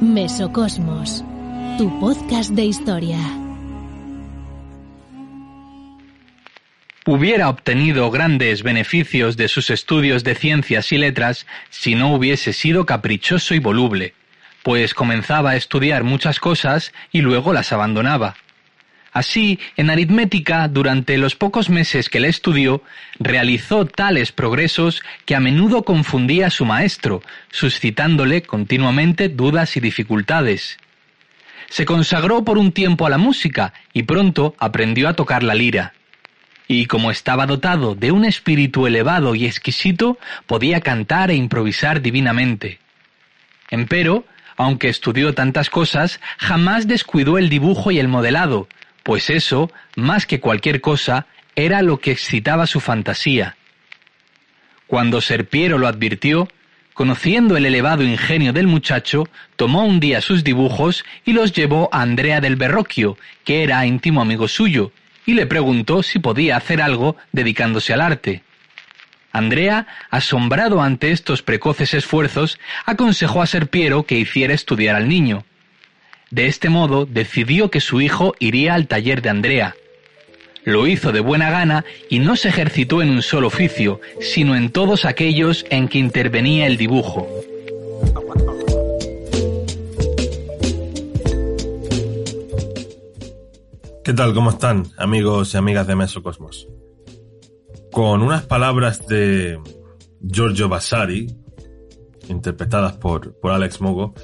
[0.00, 1.24] Mesocosmos,
[1.78, 3.18] tu podcast de historia.
[7.06, 12.84] Hubiera obtenido grandes beneficios de sus estudios de ciencias y letras si no hubiese sido
[12.84, 14.14] caprichoso y voluble,
[14.62, 18.36] pues comenzaba a estudiar muchas cosas y luego las abandonaba.
[19.16, 22.82] Así, en aritmética, durante los pocos meses que le estudió,
[23.18, 30.76] realizó tales progresos que a menudo confundía a su maestro, suscitándole continuamente dudas y dificultades.
[31.70, 35.94] Se consagró por un tiempo a la música y pronto aprendió a tocar la lira.
[36.68, 42.80] Y como estaba dotado de un espíritu elevado y exquisito, podía cantar e improvisar divinamente.
[43.70, 44.26] Empero,
[44.58, 48.68] aunque estudió tantas cosas, jamás descuidó el dibujo y el modelado,
[49.06, 53.56] pues eso, más que cualquier cosa, era lo que excitaba su fantasía.
[54.88, 56.48] Cuando Serpiero lo advirtió,
[56.92, 62.02] conociendo el elevado ingenio del muchacho, tomó un día sus dibujos y los llevó a
[62.02, 64.90] Andrea del Berroquio, que era íntimo amigo suyo,
[65.24, 68.42] y le preguntó si podía hacer algo dedicándose al arte.
[69.30, 75.44] Andrea, asombrado ante estos precoces esfuerzos, aconsejó a Serpiero que hiciera estudiar al niño.
[76.30, 79.76] De este modo decidió que su hijo iría al taller de Andrea.
[80.64, 84.70] Lo hizo de buena gana y no se ejercitó en un solo oficio, sino en
[84.70, 87.28] todos aquellos en que intervenía el dibujo.
[94.02, 94.34] ¿Qué tal?
[94.34, 96.66] ¿Cómo están, amigos y amigas de Mesocosmos?
[97.92, 99.60] Con unas palabras de
[100.20, 101.36] Giorgio Vasari,
[102.28, 104.14] interpretadas por, por Alex Mogo,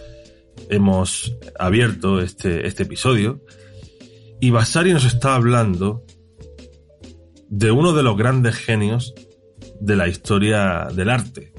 [0.72, 3.44] hemos abierto este, este episodio
[4.40, 6.04] y Vasari nos está hablando
[7.48, 9.14] de uno de los grandes genios
[9.80, 11.52] de la historia del arte.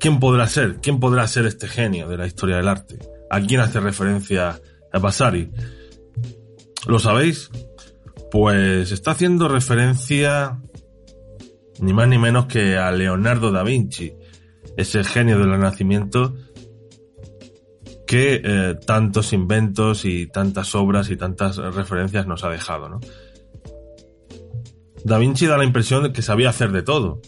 [0.00, 0.78] ¿Quién podrá ser?
[0.80, 2.98] ¿Quién podrá ser este genio de la historia del arte?
[3.30, 4.58] ¿A quién hace referencia
[4.92, 5.50] a Vasari?
[6.86, 7.50] ¿Lo sabéis?
[8.30, 10.58] Pues está haciendo referencia
[11.80, 14.14] ni más ni menos que a Leonardo da Vinci,
[14.76, 16.34] ese genio del Renacimiento
[18.12, 23.00] que eh, tantos inventos y tantas obras y tantas referencias nos ha dejado, ¿no?
[25.02, 27.22] Da Vinci da la impresión de que sabía hacer de todo.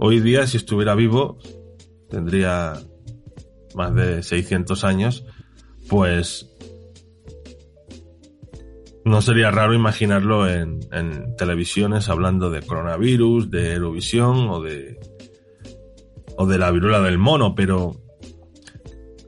[0.00, 1.38] Hoy día, si estuviera vivo,
[2.08, 2.72] tendría
[3.76, 5.24] más de 600 años,
[5.88, 6.56] pues
[9.04, 14.98] no sería raro imaginarlo en, en televisiones hablando de coronavirus, de Eurovisión o de,
[16.36, 18.09] o de la viruela del mono, pero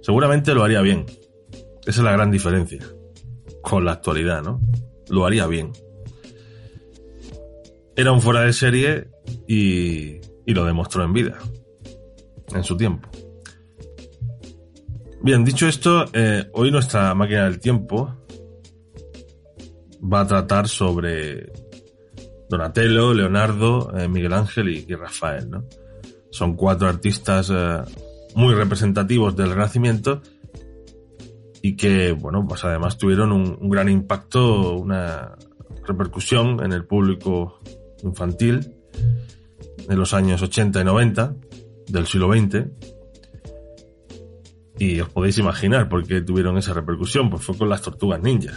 [0.03, 1.07] Seguramente lo haría bien.
[1.87, 2.85] Esa es la gran diferencia
[3.63, 4.61] con la actualidad, ¿no?
[5.09, 5.73] Lo haría bien.
[7.97, 9.09] Era un fuera de serie
[9.47, 11.39] y, y lo demostró en vida,
[12.55, 13.09] en su tiempo.
[15.23, 18.13] Bien, dicho esto, eh, hoy nuestra máquina del tiempo
[20.03, 21.53] va a tratar sobre
[22.49, 25.65] Donatello, Leonardo, eh, Miguel Ángel y, Rafael, ¿no?
[26.31, 27.83] Son cuatro artistas eh,
[28.35, 30.23] muy representativos del Renacimiento
[31.63, 35.37] y que, bueno, pues además tuvieron un, gran impacto, una
[35.87, 37.61] repercusión en el público
[38.03, 38.75] infantil
[39.89, 41.37] en los años 80 y 90
[41.87, 42.67] del siglo XX.
[44.79, 48.55] Y os podéis imaginar por qué tuvieron esa repercusión, pues fue con las tortugas ninja.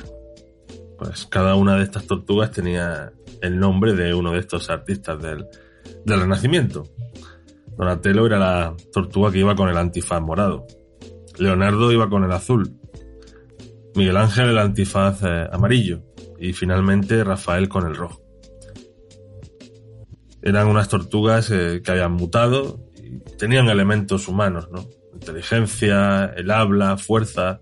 [0.98, 3.12] Pues cada una de estas tortugas tenía
[3.42, 5.46] el nombre de uno de estos artistas del,
[6.06, 6.88] del Renacimiento.
[7.78, 10.66] Donatello era la tortuga que iba con el antifaz morado.
[11.38, 12.74] Leonardo iba con el azul.
[13.96, 16.02] Miguel Ángel el antifaz eh, amarillo.
[16.40, 18.22] Y finalmente Rafael con el rojo.
[20.42, 24.86] Eran unas tortugas eh, que habían mutado y tenían elementos humanos, ¿no?
[25.14, 27.62] Inteligencia, el habla, fuerza.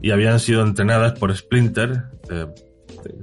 [0.00, 2.04] Y habían sido entrenadas por Splinter.
[2.30, 2.46] Eh,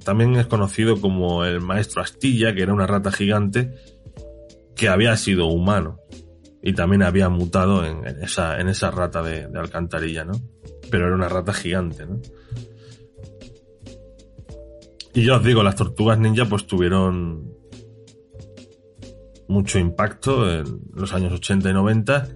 [0.04, 3.74] también es conocido como el maestro Astilla, que era una rata gigante
[4.76, 6.00] que había sido humano
[6.62, 10.34] y también había mutado en, esa, en esa rata de, alcantarilla, ¿no?
[10.90, 12.20] Pero era una rata gigante, ¿no?
[15.14, 17.54] Y yo os digo, las tortugas ninja pues tuvieron
[19.48, 22.28] mucho impacto en los años 80 y 90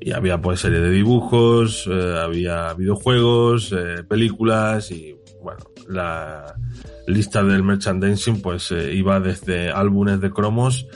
[0.00, 6.54] y había pues serie de dibujos, eh, había videojuegos, eh, películas y bueno, la
[7.06, 10.86] lista del merchandising pues eh, iba desde álbumes de cromos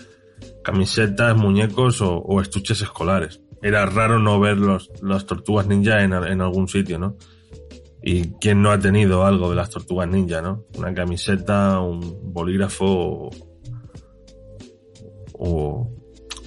[0.67, 3.41] camisetas, muñecos o, estuches escolares.
[3.63, 7.17] Era raro no ver los, las tortugas ninja en, algún sitio, ¿no?
[8.03, 10.65] Y quién no ha tenido algo de las tortugas ninja, ¿no?
[10.77, 13.31] Una camiseta, un bolígrafo
[15.35, 15.93] o,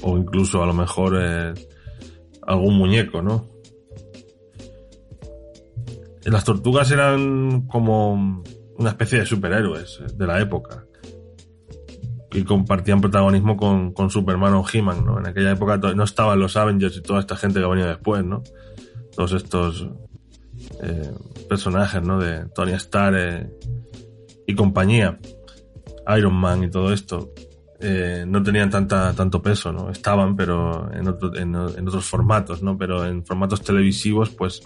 [0.02, 1.54] o incluso a lo mejor eh,
[2.46, 3.48] algún muñeco, ¿no?
[6.26, 8.44] Las tortugas eran como
[8.78, 10.89] una especie de superhéroes de la época
[12.32, 15.20] y compartían protagonismo con, con Superman o He-Man, ¿no?
[15.20, 18.44] En aquella época no estaban los Avengers y toda esta gente que venía después, ¿no?
[19.16, 19.88] Todos estos
[20.84, 21.12] eh,
[21.48, 22.20] personajes, ¿no?
[22.20, 23.50] De Tony Stark eh,
[24.46, 25.18] y compañía,
[26.18, 27.34] Iron Man y todo esto,
[27.80, 29.90] eh, no tenían tanta, tanto peso, ¿no?
[29.90, 32.78] Estaban, pero en, en, en, otros formatos, ¿no?
[32.78, 34.62] Pero en formatos televisivos, pues,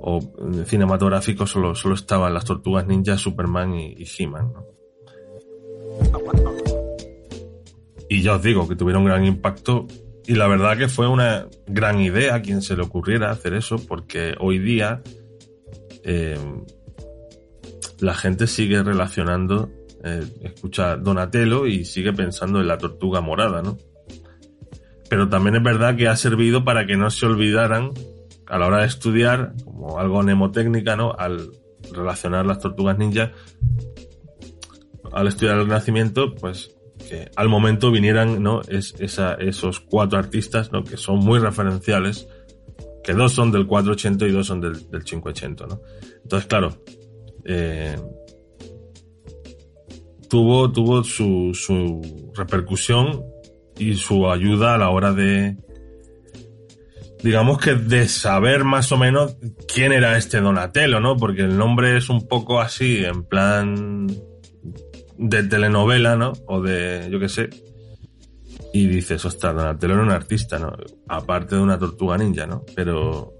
[0.00, 0.20] o
[0.64, 4.77] cinematográficos solo, solo estaban las Tortugas Ninja, Superman y, y He-Man, ¿no?
[8.08, 9.86] Y ya os digo que tuvieron gran impacto
[10.26, 13.76] y la verdad que fue una gran idea a quien se le ocurriera hacer eso
[13.86, 15.02] porque hoy día
[16.04, 16.38] eh,
[18.00, 19.70] la gente sigue relacionando,
[20.04, 23.78] eh, escucha Donatello y sigue pensando en la tortuga morada, ¿no?
[25.08, 27.92] Pero también es verdad que ha servido para que no se olvidaran
[28.46, 31.12] a la hora de estudiar, como algo mnemotécnica, ¿no?
[31.12, 31.50] Al
[31.92, 33.32] relacionar las tortugas ninja,
[35.18, 36.76] al estudiar el Renacimiento, pues
[37.08, 38.60] que al momento vinieran, ¿no?
[38.68, 40.84] Es, esos cuatro artistas, ¿no?
[40.84, 42.28] Que son muy referenciales,
[43.02, 45.80] que dos son del 480 y dos son del, del 580, ¿no?
[46.22, 46.84] Entonces, claro,
[47.44, 47.96] eh,
[50.28, 53.24] tuvo, tuvo su, su repercusión
[53.76, 55.56] y su ayuda a la hora de,
[57.24, 59.36] digamos que de saber más o menos
[59.72, 61.16] quién era este Donatello, ¿no?
[61.16, 64.06] Porque el nombre es un poco así, en plan
[65.18, 66.32] de telenovela, ¿no?
[66.46, 67.50] O de, yo qué sé.
[68.72, 70.72] Y dices, ostras, Donatello era un artista, ¿no?
[71.08, 72.64] Aparte de una tortuga ninja, ¿no?
[72.74, 73.34] Pero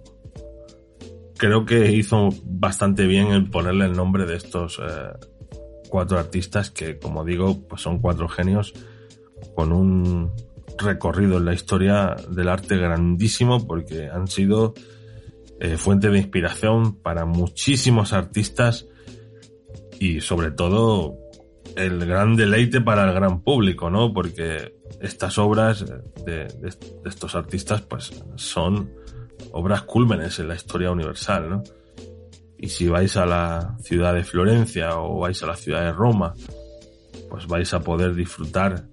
[1.37, 5.11] creo que hizo bastante bien el ponerle el nombre de estos eh,
[5.89, 8.75] cuatro artistas que, como digo, pues son cuatro genios
[9.55, 10.33] con un
[10.77, 14.75] recorrido en la historia del arte grandísimo porque han sido
[15.61, 18.87] eh, fuente de inspiración para muchísimos artistas
[19.99, 21.28] y sobre todo
[21.79, 24.13] el gran deleite para el gran público, ¿no?
[24.13, 25.85] Porque estas obras
[26.27, 26.75] de, de,
[27.07, 28.93] estos artistas, pues, son
[29.53, 31.63] obras cúlmenes en la historia universal, ¿no?
[32.59, 36.35] Y si vais a la ciudad de Florencia o vais a la ciudad de Roma,
[37.31, 38.87] pues vais a poder disfrutar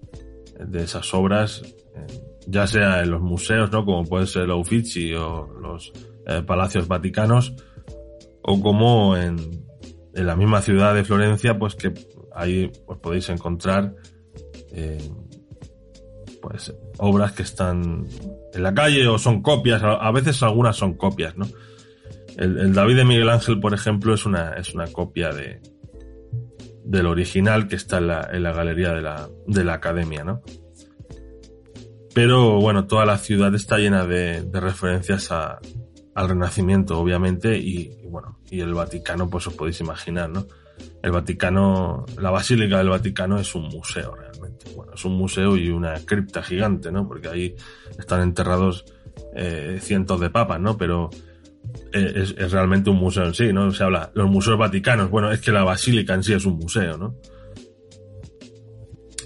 [0.60, 1.64] de esas obras,
[2.46, 3.84] ya sea en los museos, ¿no?
[3.84, 5.92] Como puede ser el Uffizi o los
[6.28, 7.56] eh, palacios vaticanos,
[8.44, 9.38] o como en,
[10.14, 11.92] en la misma ciudad de Florencia, pues que
[12.36, 13.96] ahí os podéis encontrar
[14.72, 15.10] eh,
[16.42, 18.08] pues obras que están
[18.54, 21.48] en la calle o son copias, a veces algunas son copias, ¿no?
[22.38, 25.62] El, el, David de Miguel Ángel, por ejemplo, es una, es una copia de
[26.84, 30.44] del original que está en la, en la galería de la, de la academia, ¿no?
[32.14, 35.60] Pero bueno, toda la ciudad está llena de, de referencias a,
[36.14, 40.46] al Renacimiento, obviamente, y, y, bueno, y el Vaticano, pues os podéis imaginar, ¿no?
[41.02, 44.66] El Vaticano, la Basílica del Vaticano es un museo realmente.
[44.76, 47.08] Bueno, es un museo y una cripta gigante, ¿no?
[47.08, 47.56] Porque ahí
[47.98, 48.86] están enterrados
[49.36, 50.78] eh, cientos de papas, ¿no?
[50.78, 51.10] Pero
[51.94, 53.72] eh, es, es, realmente un museo en sí, ¿no?
[53.72, 56.98] Se habla, los museos vaticanos, bueno, es que la basílica en sí es un museo,
[56.98, 57.16] ¿no?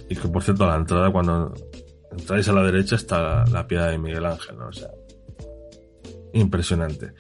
[0.10, 1.54] Y que por cierto, a la entrada, cuando
[2.12, 4.68] entráis a la derecha está la, la piedra de Miguel Ángel, ¿no?
[4.68, 4.90] O sea,
[6.34, 7.14] impresionante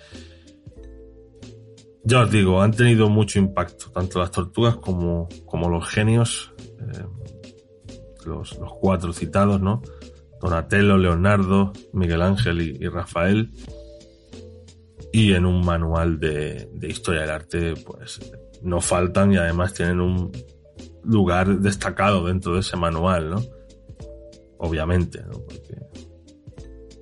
[2.09, 7.05] ya os digo, han tenido mucho impacto, tanto las tortugas como, como los genios, eh,
[8.25, 9.81] los, los, cuatro citados, ¿no?
[10.41, 13.51] Donatello, Leonardo, Miguel Ángel y, y Rafael.
[15.11, 18.19] Y en un manual de, de, historia del arte, pues
[18.63, 20.31] no faltan y además tienen un
[21.03, 23.41] lugar destacado dentro de ese manual, ¿no?
[24.57, 25.39] Obviamente, ¿no?
[25.45, 25.77] Porque,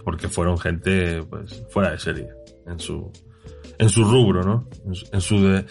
[0.03, 2.29] porque fueron gente, pues, fuera de serie
[2.65, 3.11] en su,
[3.79, 4.67] en su rubro, ¿no?
[5.11, 5.65] En su, de,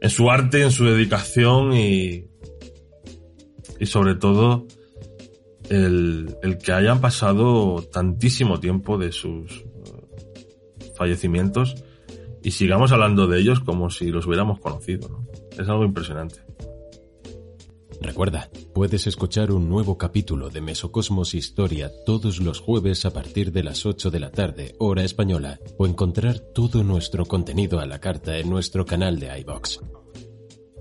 [0.00, 2.26] en su arte, en su dedicación y,
[3.78, 4.66] y sobre todo
[5.68, 9.64] el, el que hayan pasado tantísimo tiempo de sus
[10.96, 11.84] fallecimientos
[12.42, 15.26] y sigamos hablando de ellos como si los hubiéramos conocido, ¿no?
[15.50, 16.47] Es algo impresionante.
[18.00, 23.64] Recuerda, puedes escuchar un nuevo capítulo de Mesocosmos Historia todos los jueves a partir de
[23.64, 28.38] las 8 de la tarde, hora española, o encontrar todo nuestro contenido a la carta
[28.38, 29.80] en nuestro canal de iBox.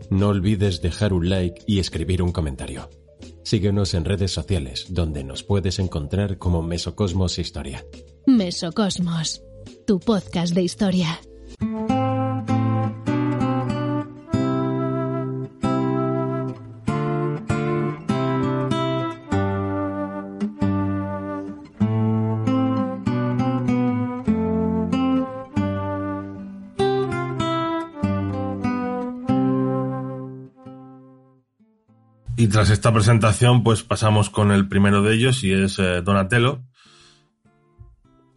[0.09, 2.89] No olvides dejar un like y escribir un comentario.
[3.43, 7.85] Síguenos en redes sociales, donde nos puedes encontrar como Mesocosmos Historia.
[8.25, 9.41] Mesocosmos,
[9.85, 11.19] tu podcast de historia.
[32.51, 36.61] Tras esta presentación, pues pasamos con el primero de ellos y es eh, Donatello.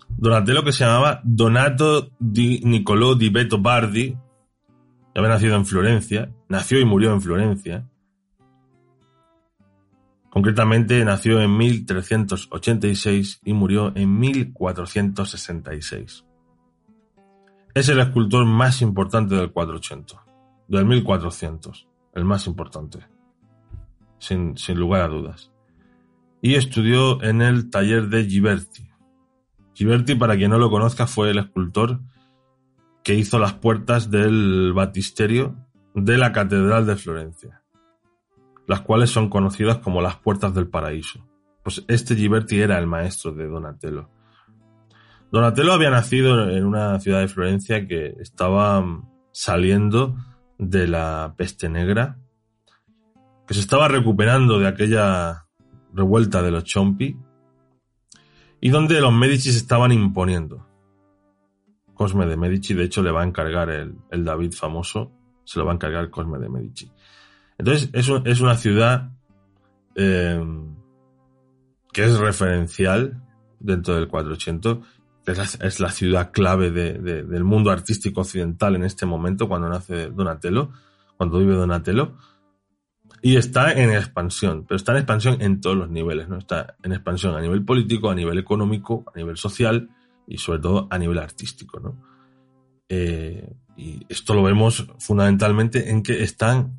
[0.09, 4.17] Donatello que se llamaba Donato di Niccolò di Beto Bardi.
[5.15, 6.33] Había nacido en Florencia.
[6.49, 7.87] Nació y murió en Florencia.
[10.31, 16.25] Concretamente nació en 1386 y murió en 1466.
[17.75, 20.25] Es el escultor más importante del 480,
[20.69, 23.01] del 1400, el más importante,
[24.21, 25.51] sin, lugar a dudas.
[26.41, 28.89] Y estudió en el taller de Ghiberti.
[29.75, 32.01] Ghiberti, para quien no lo conozca, fue el escultor
[33.03, 35.57] que hizo las puertas del batisterio
[35.95, 37.61] de la Catedral de Florencia
[38.71, 41.27] las cuales son conocidas como las puertas del paraíso.
[41.65, 44.09] Pues este Ghiberti era el maestro de Donatello.
[45.33, 48.81] Donatello había nacido en una ciudad de Florencia que estaba
[49.33, 50.15] saliendo
[50.57, 52.21] de la peste negra,
[53.51, 55.45] que se estaba recuperando de aquella
[55.93, 57.17] revuelta de los Chompi
[58.61, 60.69] y donde los Medici se estaban imponiendo.
[61.93, 65.11] Cosme de Medici, de hecho, le va a encargar el, el David famoso,
[65.43, 66.93] se lo va a encargar Cosme de Medici.
[67.59, 69.11] Entonces, es, una ciudad
[69.97, 70.41] eh,
[71.93, 73.21] que es referencial
[73.59, 74.87] dentro del 480,
[75.67, 80.71] es la, ciudad clave del mundo artístico occidental en este momento, cuando nace Donatello,
[81.17, 82.15] cuando vive Donatello,
[83.23, 86.39] y está en expansión, pero está en expansión en todos los niveles, ¿no?
[86.39, 89.91] Está en expansión a nivel político, a nivel económico, a nivel social
[90.27, 92.03] y sobre todo a nivel artístico, ¿no?
[92.89, 96.79] Eh, y esto lo vemos fundamentalmente en que están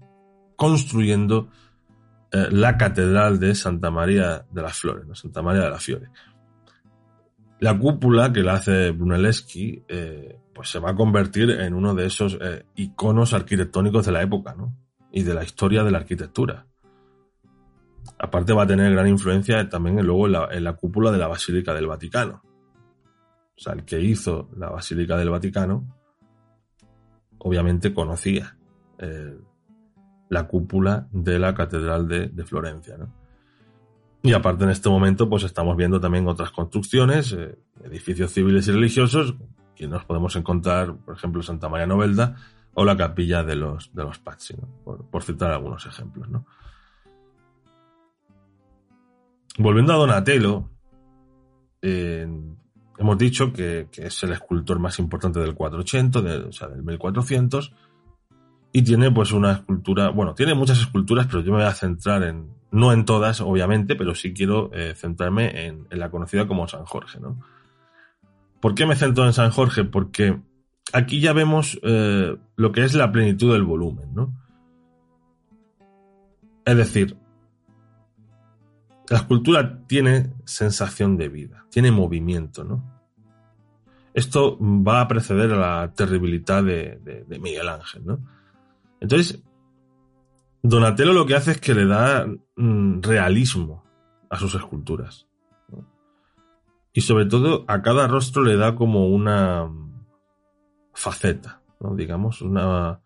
[0.55, 1.49] construyendo
[2.31, 6.09] eh, la catedral de Santa María de las Flores, Santa María de las Fiore.
[7.59, 12.07] La cúpula que la hace Brunelleschi, eh, pues se va a convertir en uno de
[12.07, 12.37] esos
[12.75, 14.55] iconos arquitectónicos de la época,
[15.11, 16.65] Y de la historia de la arquitectura.
[18.17, 21.87] Aparte va a tener gran influencia también luego en la, cúpula de la Basílica del
[21.87, 22.43] Vaticano.
[23.57, 25.85] O sea, el que hizo la Basílica del Vaticano,
[27.39, 28.57] obviamente conocía
[30.29, 32.97] la cúpula de la Catedral de, Florencia.
[34.23, 38.71] Y aparte en este momento pues estamos viendo también otras construcciones, eh, edificios civiles y
[38.71, 39.35] religiosos,
[39.75, 42.35] que nos podemos encontrar, por ejemplo, Santa María Novelda
[42.73, 46.27] o la capilla de los, de los Pazzi, por, citar algunos ejemplos.
[49.57, 50.69] Volviendo a Donatello,
[51.81, 52.27] eh,
[52.97, 57.73] hemos dicho que, es el escultor más importante del 480, o sea, del 1400,
[58.73, 62.23] y tiene pues una escultura, bueno, tiene muchas esculturas, pero yo me voy a centrar
[62.23, 66.85] en, no en todas, obviamente, pero sí quiero eh, centrarme en, la conocida como San
[66.85, 67.37] Jorge, ¿no?
[68.61, 69.83] ¿Por qué me centro en San Jorge?
[69.83, 70.39] Porque
[70.93, 74.33] aquí ya vemos eh, lo que es la plenitud del volumen, ¿no?
[76.65, 77.17] Es decir,
[79.09, 83.01] la escultura tiene sensación de vida, tiene movimiento, ¿no?
[84.13, 88.19] Esto va a preceder a la terribilidad de, Miguel Ángel, ¿no?
[88.99, 89.41] Entonces,
[90.63, 93.83] Donatello lo que hace es que le da mm, realismo
[94.29, 95.27] a sus esculturas.
[96.93, 99.69] Y sobre todo a cada rostro le da como una
[100.93, 101.95] faceta, ¿no?
[101.95, 102.99] digamos, una...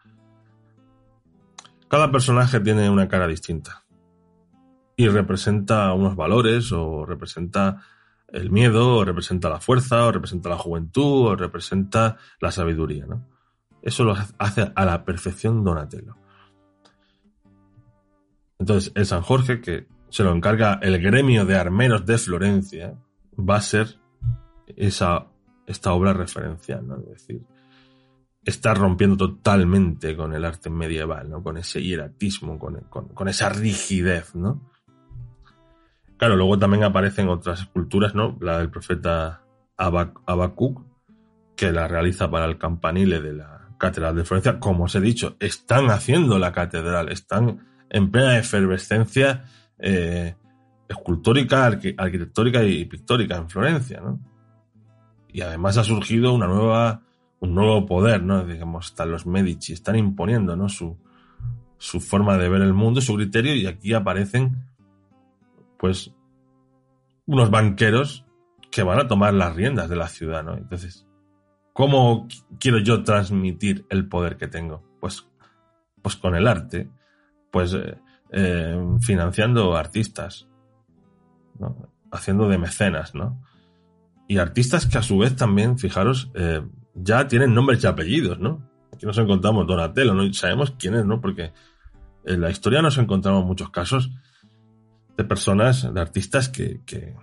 [1.87, 3.85] Cada personaje tiene una cara distinta
[4.97, 7.81] y representa unos valores o representa
[8.29, 13.05] el miedo o representa la fuerza o representa la juventud o representa la sabiduría.
[13.05, 13.27] ¿no?
[13.81, 16.15] Eso lo hace a la perfección Donatello.
[18.57, 22.95] Entonces, el San Jorge, que se lo encarga el gremio de armeros de Florencia,
[23.37, 23.99] va a ser
[24.75, 25.27] esa,
[25.67, 26.97] esta obra referencial, ¿no?
[26.97, 27.45] Es decir,
[28.45, 31.43] está rompiendo totalmente con el arte medieval, ¿no?
[31.43, 34.69] Con ese hieratismo, con, esa rigidez, ¿no?
[36.17, 38.37] Claro, luego también aparecen otras esculturas, ¿no?
[38.39, 39.41] La del profeta
[39.77, 40.81] Abacuc,
[41.55, 45.35] que la realiza para el campanile de la Catedral de Florencia, como os he dicho,
[45.39, 49.43] están haciendo la catedral, están en plena efervescencia
[49.79, 50.35] eh,
[50.87, 54.19] escultórica, arquitectórica y pictórica en Florencia, ¿no?
[55.27, 57.01] Y además ha surgido una nueva,
[57.39, 58.45] un nuevo poder, ¿no?
[58.45, 60.69] Digamos, están los Medici, están imponiendo, ¿no?
[60.69, 60.97] Su,
[61.77, 64.65] su forma de ver el mundo, su criterio, y aquí aparecen,
[65.77, 66.13] pues,
[67.25, 68.25] unos banqueros
[68.71, 70.55] que van a tomar las riendas de la ciudad, ¿no?
[70.55, 71.05] Entonces,
[71.75, 74.81] ¿Cómo quiero yo transmitir el poder que tengo?
[75.01, 75.27] Pues,
[76.01, 76.89] pues con el arte,
[77.51, 77.97] pues eh,
[78.31, 80.47] eh, financiando artistas,
[82.13, 83.43] haciendo de mecenas, ¿no?
[84.25, 86.61] Y artistas que a su vez también, fijaros, eh,
[86.95, 88.67] ya tienen nombres y apellidos, ¿no?
[88.93, 90.33] Aquí nos encontramos Donatello, ¿no?
[90.33, 91.21] sabemos quién es, ¿no?
[91.21, 91.51] Porque
[92.23, 94.09] En la historia nos encontramos muchos casos
[95.15, 97.13] de personas, de artistas que, que,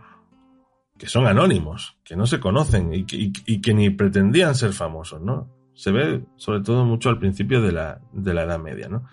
[0.96, 5.20] que son anónimos, que no se conocen y y, y que ni pretendían ser famosos,
[5.20, 5.48] ¿no?
[5.74, 9.08] Se ve sobre todo mucho al principio de la, de la Edad Media, ¿no?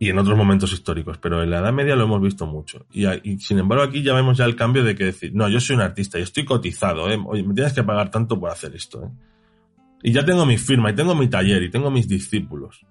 [0.00, 2.86] Y en otros momentos históricos, pero en la Edad Media lo hemos visto mucho.
[2.92, 3.04] Y,
[3.38, 5.82] sin embargo aquí ya vemos ya el cambio de que decir, no, yo soy un
[5.82, 7.18] artista y estoy cotizado, ¿eh?
[7.18, 9.10] Me tienes que pagar tanto por hacer esto, ¿eh?
[10.02, 12.86] Y ya tengo mi firma, y tengo mi taller, y tengo mis discípulos.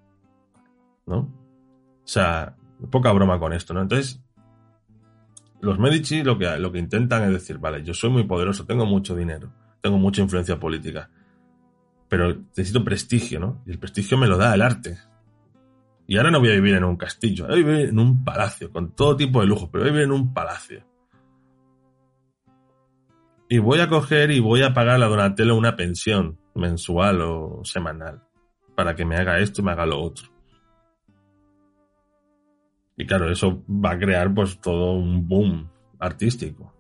[1.06, 1.20] ¿No?
[1.20, 2.56] O sea,
[2.92, 3.82] poca broma con esto, ¿no?
[3.82, 4.22] Entonces,
[5.62, 8.86] los Medici lo que, lo que intentan es decir, vale, yo soy muy poderoso, tengo
[8.86, 11.10] mucho dinero, tengo mucha influencia política,
[12.10, 13.64] pero necesito prestigio, ¿no?
[13.66, 14.98] Y el prestigio me lo da el arte.
[16.08, 18.24] Y ahora no voy a vivir en un castillo, ahora voy a vivir en un
[18.24, 20.86] palacio, con todo tipo de lujo, pero voy a vivir en un palacio.
[23.50, 28.24] Y voy a coger y voy a pagar a Donatello una pensión mensual o semanal
[28.76, 30.28] para que me haga esto y me haga lo otro.
[32.96, 36.74] Y claro, eso va a crear pues todo un boom artístico.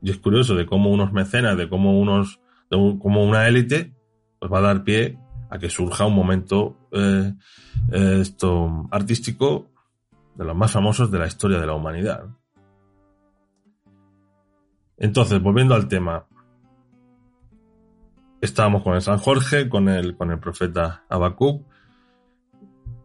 [0.00, 2.40] Y es curioso de cómo unos mecenas, de cómo unos,
[2.70, 3.94] de como una élite,
[4.38, 5.18] pues va a dar pie
[5.54, 7.32] a que surja un momento eh,
[7.92, 9.70] eh, esto artístico
[10.34, 12.24] de los más famosos de la historia de la humanidad.
[14.96, 16.26] Entonces, volviendo al tema,
[18.40, 21.64] estábamos con el San Jorge, con el, con el profeta Habacuc,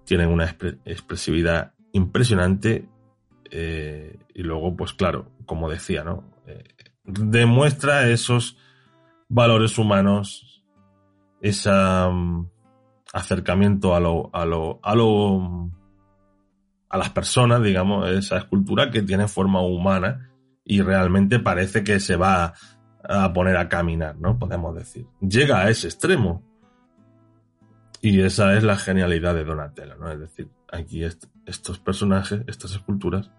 [0.04, 0.46] tienen una
[0.86, 2.90] expresividad impresionante
[3.52, 6.24] eh, y luego, pues claro, como decía, ¿no?
[7.04, 8.58] Demuestra esos
[9.28, 10.59] valores humanos,
[11.42, 12.48] ese um,
[13.14, 15.72] acercamiento a lo, a lo, a lo,
[16.90, 20.30] a las personas, digamos, esa escultura que tiene forma humana
[20.64, 22.54] y realmente parece que se va
[23.04, 24.38] a poner a caminar, ¿no?
[24.38, 25.08] Podemos decir.
[25.22, 26.44] Llega a ese extremo.
[28.02, 30.10] Y esa es la genialidad de Donatello, ¿no?
[30.10, 33.32] Es decir, aquí est estos personajes, estas esculturas,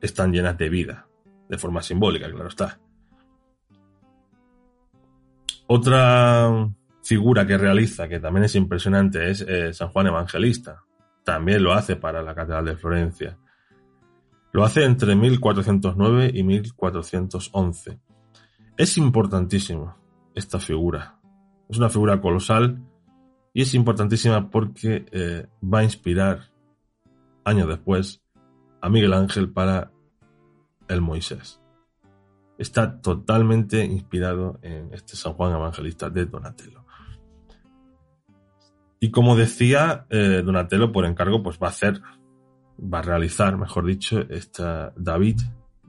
[0.00, 1.06] están llenas de vida,
[1.48, 2.80] de forma simbólica, claro está.
[5.66, 6.50] Otra
[7.04, 10.82] figura que realiza, que también es impresionante, es eh, San Juan Evangelista.
[11.22, 13.38] También lo hace para la Catedral de Florencia.
[14.52, 18.00] Lo hace entre 1409 y 1411.
[18.76, 19.96] Es importantísima
[20.34, 21.20] esta figura.
[21.68, 22.82] Es una figura colosal
[23.52, 26.50] y es importantísima porque eh, va a inspirar
[27.44, 28.22] años después
[28.80, 29.92] a Miguel Ángel para
[30.88, 31.60] el Moisés.
[32.58, 36.83] Está totalmente inspirado en este San Juan Evangelista de Donatello.
[39.04, 42.00] Y como decía, eh, Donatello por encargo pues va a hacer,
[42.80, 45.42] va a realizar, mejor dicho, esta David,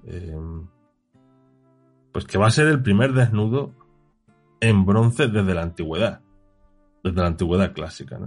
[0.06, 0.36] eh,
[2.12, 3.71] pues que va a ser el primer desnudo
[4.60, 6.19] en bronce desde la antigüedad
[7.06, 8.19] desde la antigüedad clásica.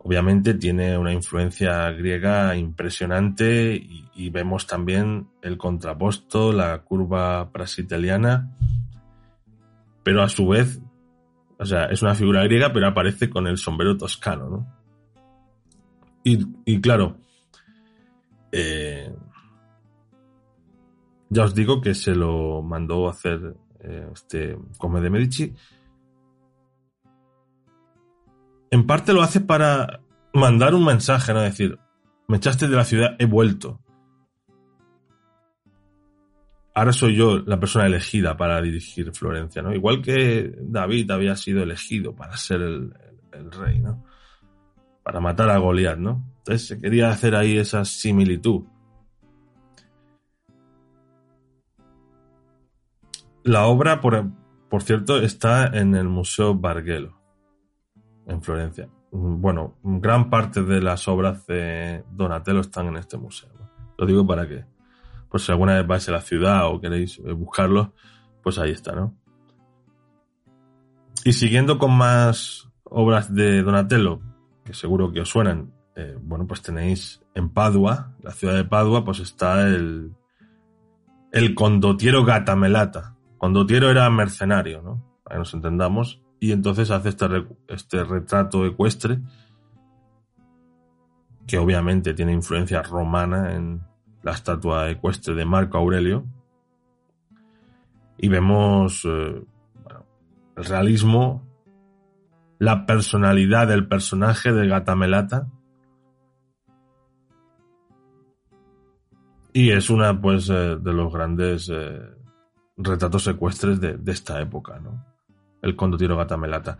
[0.00, 8.54] Obviamente tiene una influencia griega impresionante y, y, vemos también el contraposto, la curva prasiteliana,
[10.02, 10.82] pero a su vez,
[11.58, 14.84] o sea, es una figura griega, pero aparece con el sombrero toscano, ¿no?
[16.24, 17.18] Y, y claro,
[18.50, 19.14] eh,
[21.28, 25.54] ya os digo que se lo mandó a hacer eh, este Come de Medici
[28.74, 30.00] en parte lo hace para
[30.32, 31.40] mandar un mensaje, ¿no?
[31.40, 31.78] Decir,
[32.26, 33.78] me echaste de la ciudad, he vuelto.
[36.76, 39.72] Ahora soy yo la persona elegida para dirigir Florencia, ¿no?
[39.72, 42.92] Igual que David había sido elegido para ser el,
[43.52, 44.04] rey, ¿no?
[45.04, 46.34] Para matar a Goliat, ¿no?
[46.38, 48.64] Entonces se quería hacer ahí esa similitud.
[53.44, 57.20] La obra, por, cierto, está en el Museo Bargello
[58.26, 58.88] en Florencia.
[59.12, 63.50] Bueno, gran parte de las obras de Donatello están en este museo.
[63.96, 64.64] Lo digo para que,
[65.34, 67.88] por si alguna vez vais a la ciudad o queréis eh, buscarlos,
[68.40, 69.16] pues ahí está, ¿no?
[71.24, 74.20] Y siguiendo con más obras de Donatello,
[74.64, 79.04] que seguro que os suenan, eh, bueno, pues tenéis en Padua, la ciudad de Padua,
[79.04, 80.12] pues está el,
[81.32, 83.16] el condottiero Gatamelata.
[83.36, 85.18] Condottiero era mercenario, ¿no?
[85.24, 87.26] Para que nos entendamos y entonces hace este,
[87.66, 89.18] este retrato ecuestre
[91.44, 93.82] que obviamente tiene influencia romana en
[94.24, 96.24] la estatua ecuestre de Marco Aurelio
[98.16, 99.44] y vemos eh,
[100.56, 101.46] el realismo
[102.58, 105.48] la personalidad del personaje de Gatamelata
[109.52, 112.00] y es una pues eh, de los grandes eh,
[112.78, 115.04] retratos ecuestres de, de esta época, ¿no?
[115.60, 116.78] el condottiero Gatamelata.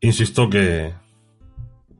[0.00, 0.94] Insisto que,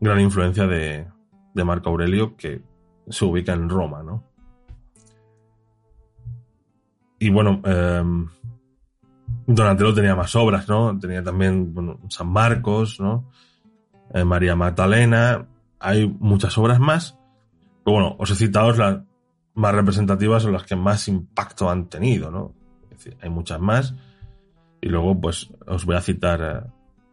[0.00, 1.06] gran influencia de,
[1.54, 2.62] de Marco Aurelio que
[3.08, 4.24] se ubica en Roma, ¿no?
[7.18, 8.02] Y bueno, eh,
[9.46, 10.98] Donatello tenía más obras, ¿no?
[10.98, 13.30] Tenía también bueno, San Marcos, ¿no?
[14.12, 15.46] Eh, María Magdalena,
[15.78, 17.18] hay muchas obras más.
[17.84, 19.00] Pero bueno, os he citado las
[19.54, 22.54] más representativas o las que más impacto han tenido, ¿no?
[22.84, 23.94] Es decir, hay muchas más.
[24.80, 26.70] Y luego, pues, os voy a citar eh,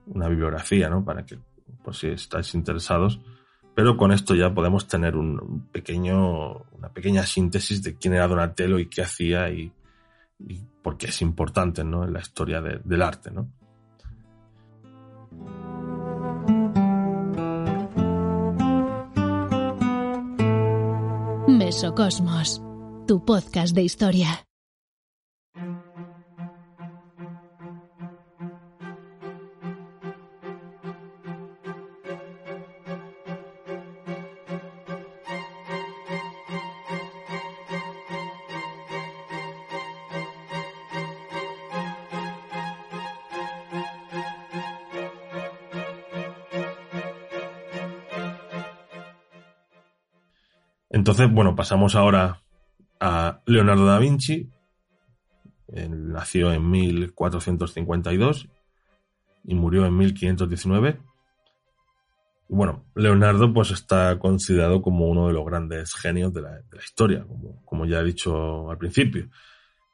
[0.08, 1.04] una bibliografía, ¿no?
[1.04, 1.38] Para que,
[1.84, 3.19] por si estáis interesados.
[3.79, 8.77] Pero con esto ya podemos tener un pequeño, una pequeña síntesis de quién era Donatello
[8.77, 9.71] y qué hacía y,
[10.37, 12.03] y por qué es importante, ¿no?
[12.03, 13.47] En la historia de, del arte, ¿no?
[21.47, 22.61] Mesocosmos,
[23.07, 24.48] tu podcast de historia.
[51.10, 52.43] Entonces, bueno, pasamos ahora
[53.00, 54.48] a Leonardo da Vinci.
[55.69, 58.48] Él nació en 1452
[59.43, 61.00] y murió en 1519.
[62.50, 67.26] Y bueno, Leonardo pues está considerado como uno de los grandes genios de la, historia,
[67.28, 69.32] como, como, ya he dicho al principio.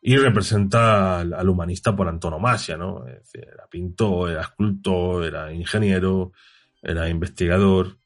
[0.01, 3.07] Y representa al, al humanista por antonomasia, ¿no?
[3.07, 6.33] Es decir, era pintor, era escultor, era ingeniero,
[6.81, 7.99] era investigador,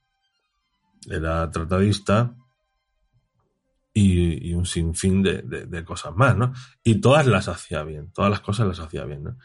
[1.10, 2.36] era tratadista
[4.02, 6.54] y, un sinfín de, de, de, cosas más, ¿no?
[6.84, 9.38] Y todas las hacía bien, todas las cosas las hacía bien, ¿no?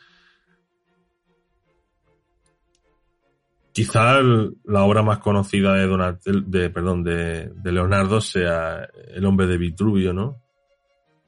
[3.73, 9.49] Quizá la obra más conocida de, Donatel, de, perdón, de, de, Leonardo sea El hombre
[9.49, 10.41] de Vitruvio, ¿no?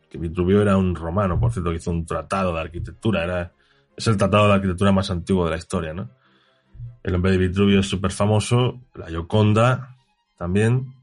[0.09, 3.53] Que Vitruvio era un romano, por cierto, que hizo un tratado de arquitectura, era,
[3.97, 6.11] es el tratado de arquitectura más antiguo de la historia, ¿no?
[7.03, 9.97] El hombre de Vitruvio es súper famoso, la Gioconda
[10.37, 10.96] también,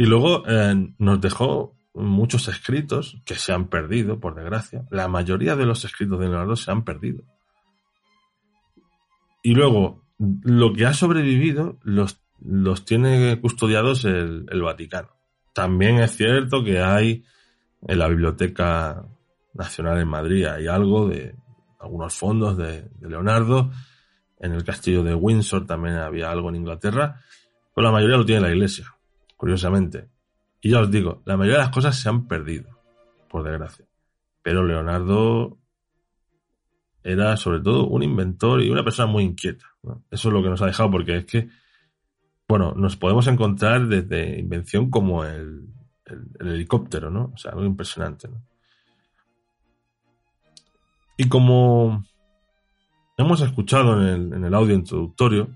[0.00, 4.86] y luego eh, nos dejó muchos escritos que se han perdido, por desgracia.
[4.90, 7.22] La mayoría de los escritos de Leonardo se han perdido.
[9.42, 15.10] Y luego, lo que ha sobrevivido los, los tiene custodiados el, el, Vaticano.
[15.52, 17.22] También es cierto que hay
[17.86, 19.04] en la Biblioteca
[19.52, 21.34] Nacional en Madrid, hay algo de
[21.78, 23.70] algunos fondos de, de Leonardo.
[24.38, 27.20] En el castillo de Windsor también había algo en Inglaterra.
[27.74, 28.90] Pero la mayoría lo tiene la iglesia
[29.40, 30.10] curiosamente.
[30.60, 32.68] Y ya os digo, la mayoría de las cosas se han perdido,
[33.30, 33.86] por desgracia.
[34.42, 35.56] Pero Leonardo
[37.02, 39.64] era sobre todo un inventor y una persona muy inquieta.
[40.10, 41.48] Eso es lo que nos ha dejado, porque es que,
[42.46, 45.68] bueno, nos podemos encontrar desde invención como el,
[46.04, 47.32] el, el helicóptero, ¿no?
[47.32, 48.44] O sea, algo impresionante, ¿no?
[51.16, 52.04] Y como
[53.16, 55.48] hemos escuchado en el, en el audio introductorio,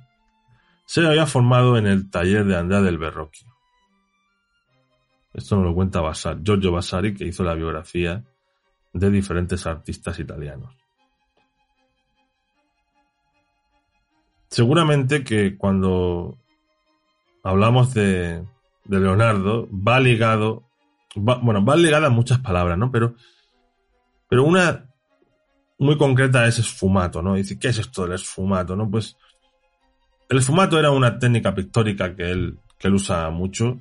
[0.86, 3.53] se había formado en el taller de Andrea del Berrocchio
[5.34, 6.00] esto nos lo cuenta
[6.42, 8.24] Giorgio Vasari, que hizo la biografía
[8.92, 10.72] de diferentes artistas italianos.
[14.48, 16.38] Seguramente que cuando
[17.42, 18.44] hablamos de,
[18.86, 20.62] Leonardo, va ligado,
[21.16, 22.92] bueno, va ligada a muchas palabras, ¿no?
[22.92, 23.16] Pero,
[24.28, 24.86] pero una
[25.80, 27.34] muy concreta es esfumato, ¿no?
[27.34, 28.88] Dice, ¿qué es esto del esfumato, no?
[28.88, 29.16] Pues
[30.28, 33.80] el esfumato era una técnica pictórica que él, que él usa mucho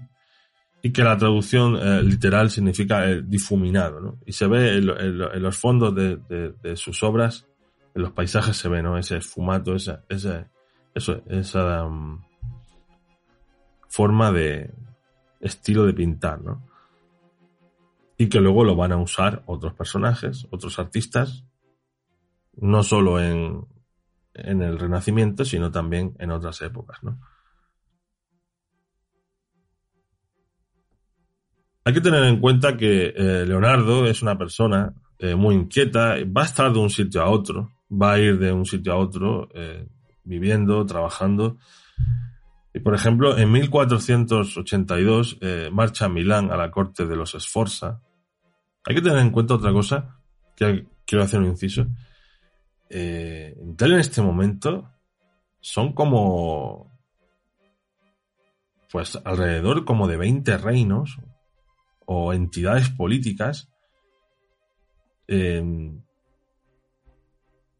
[0.86, 4.20] y que la traducción eh, literal significa eh, difuminado, ¿no?
[4.26, 7.48] Y se ve en, los fondos de, sus obras,
[7.96, 8.98] en los paisajes se ve, ¿no?
[8.98, 10.52] Ese esfumato, esa, esa,
[10.94, 12.22] eso, esa um,
[13.88, 14.74] forma de
[15.40, 16.68] estilo de pintar, ¿no?
[18.18, 21.46] Y que luego lo van a usar otros personajes, otros artistas,
[22.58, 23.66] no solo en,
[24.34, 27.22] en el Renacimiento, sino también en otras épocas, ¿no?
[31.86, 34.94] Hay que tener en cuenta que eh, Leonardo es una persona
[35.24, 38.52] eh, muy inquieta, va a estar de un sitio a otro, va a ir de
[38.52, 39.88] un sitio a otro, eh,
[40.26, 41.58] viviendo, trabajando.
[42.74, 48.02] Y por ejemplo, en 1482 eh, marcha a Milán a la corte de los Sforza.
[48.86, 50.20] Hay que tener en cuenta otra cosa,
[50.58, 51.88] que quiero hacer un inciso.
[52.90, 54.90] En este momento
[55.62, 56.92] son como
[58.92, 61.18] pues alrededor como de 20 reinos
[62.06, 63.70] o entidades políticas
[65.28, 65.64] eh,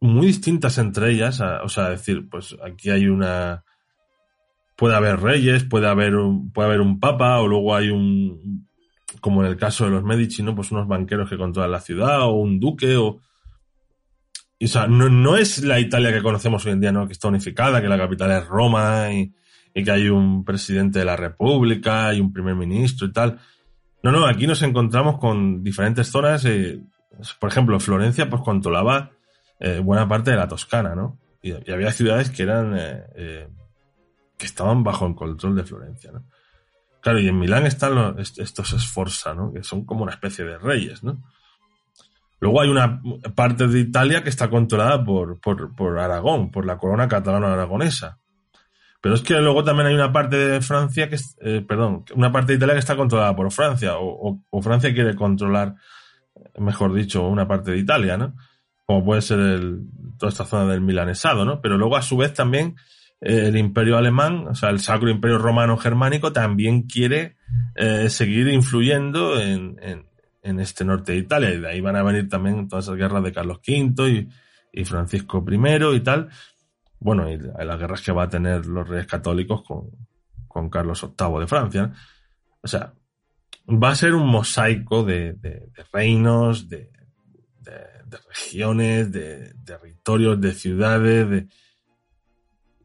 [0.00, 1.40] muy distintas entre ellas.
[1.40, 3.64] O sea, decir, pues aquí hay una
[4.76, 8.66] puede haber reyes, puede haber un, puede haber un papa, o luego hay un,
[9.20, 10.54] como en el caso de los Medici, ¿no?
[10.54, 13.20] Pues unos banqueros que controlan la ciudad, o un duque, o,
[14.60, 17.06] o sea, no, no, es la Italia que conocemos hoy en día, ¿no?
[17.06, 19.32] Que está unificada, que la capital es Roma y,
[19.82, 23.40] que hay un presidente de la República y un primer ministro y tal.
[24.04, 26.44] No, no, aquí nos encontramos con diferentes zonas.
[26.44, 26.78] Eh,
[27.40, 29.12] por ejemplo, Florencia pues controlaba
[29.58, 31.18] eh, buena parte de la Toscana, ¿no?
[31.40, 33.48] Y, había ciudades que eran eh,
[34.36, 36.22] que estaban bajo el control de Florencia, ¿no?
[37.00, 39.50] Claro, y en Milán están los, estos Sforza, ¿no?
[39.54, 41.22] Que son como una especie de reyes, ¿no?
[42.40, 43.00] Luego hay una
[43.34, 48.18] parte de Italia que está controlada por, por, por Aragón, por la corona catalana aragonesa.
[49.04, 52.52] Pero es que luego también hay una parte de Francia que, eh, perdón, una parte
[52.52, 55.74] de Italia que está controlada por Francia, o, o, Francia quiere controlar,
[56.56, 58.34] mejor dicho, una parte de Italia, ¿no?
[58.86, 59.60] Como puede ser
[60.16, 61.60] toda esta zona del milanesado, ¿no?
[61.60, 62.76] Pero luego a su vez también
[63.20, 67.36] eh, el imperio alemán, o sea, el Sacro Imperio Romano Germánico también quiere
[67.74, 70.06] eh, seguir influyendo en, en,
[70.42, 71.52] en, este norte de Italia.
[71.52, 74.28] Y de ahí van a venir también todas esas guerras de Carlos V y,
[74.72, 76.30] y Francisco I y tal.
[77.04, 79.90] Bueno, y las guerras que va a tener los reyes católicos con,
[80.48, 81.92] con Carlos VIII de Francia.
[82.62, 82.94] O sea,
[83.68, 86.90] va a ser un mosaico de, de, reinos, de,
[87.60, 91.48] de, regiones, de territorios, de ciudades, de,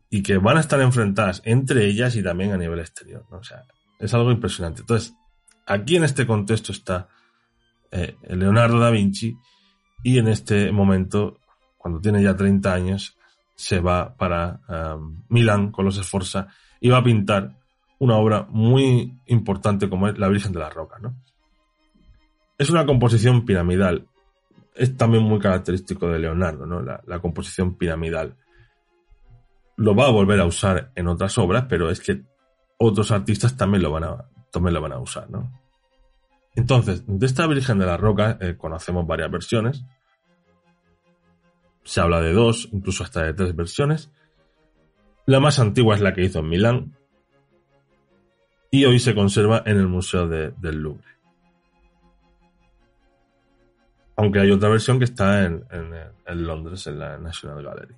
[0.10, 3.26] y que van a estar enfrentadas entre ellas y también a nivel exterior.
[3.32, 3.38] ¿no?
[3.38, 3.64] O sea,
[4.00, 4.82] es algo impresionante.
[4.82, 5.14] Entonces,
[5.66, 7.08] aquí en este contexto está
[7.90, 9.38] eh, Leonardo da Vinci
[10.04, 11.40] y en este momento,
[11.78, 13.16] cuando tiene ya 30 años,
[13.60, 16.48] se va para um, Milán con los Sforza
[16.80, 17.58] y va a pintar
[17.98, 21.02] una obra muy importante como es La Virgen de las Rocas.
[21.02, 21.14] ¿no?
[22.58, 24.08] Es una composición piramidal.
[24.76, 26.82] Es también muy característico de Leonardo, ¿no?
[26.82, 28.38] la, composición piramidal
[29.76, 32.24] lo va a volver a usar en otras obras, pero es que
[32.78, 35.52] otros artistas también lo van a, también lo van a usar, ¿no?
[36.56, 39.84] Entonces, de esta Virgen de la Roca eh, conocemos varias versiones.
[41.90, 44.12] Se habla de dos, incluso hasta de tres versiones.
[45.26, 46.96] La más antigua es la que hizo en Milán.
[48.70, 51.08] Y hoy se conserva en el Museo de, del Louvre.
[54.18, 55.66] Aunque hay otra versión que está en,
[56.28, 57.96] Londres, en la National Gallery.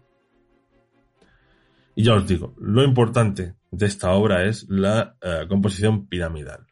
[1.95, 6.65] Y ya os digo, lo importante de esta obra es la uh, composición piramidal.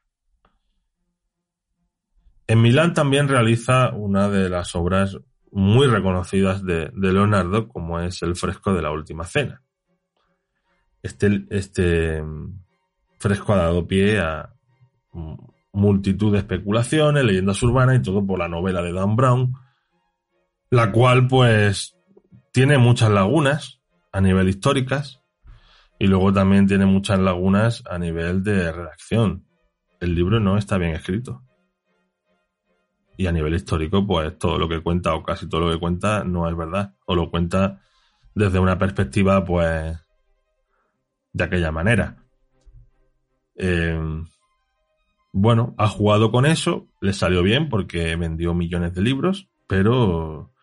[2.47, 5.19] En Milán también realiza una de las obras
[5.51, 9.61] muy reconocidas de, Leonardo, como es el fresco de la Última Cena.
[11.01, 12.23] Este, este
[13.17, 14.53] fresco ha dado pie a
[15.71, 19.53] multitud de especulaciones, leyendas urbanas y todo por la novela de Dan Brown,
[20.69, 21.95] la cual pues
[22.51, 23.79] tiene muchas lagunas,
[24.11, 25.21] a nivel históricas
[25.99, 29.45] y luego también tiene muchas lagunas a nivel de redacción.
[29.99, 31.43] El libro no está bien escrito.
[33.19, 36.23] Y a nivel histórico, pues todo lo que cuenta o casi todo lo que cuenta
[36.23, 36.95] no es verdad.
[37.05, 37.81] O lo cuenta
[38.33, 39.97] desde una perspectiva, pues,
[41.33, 42.23] de aquella manera.
[43.55, 44.23] Eh,
[45.33, 50.53] bueno, ha jugado con eso, le salió bien porque vendió millones de libros, pero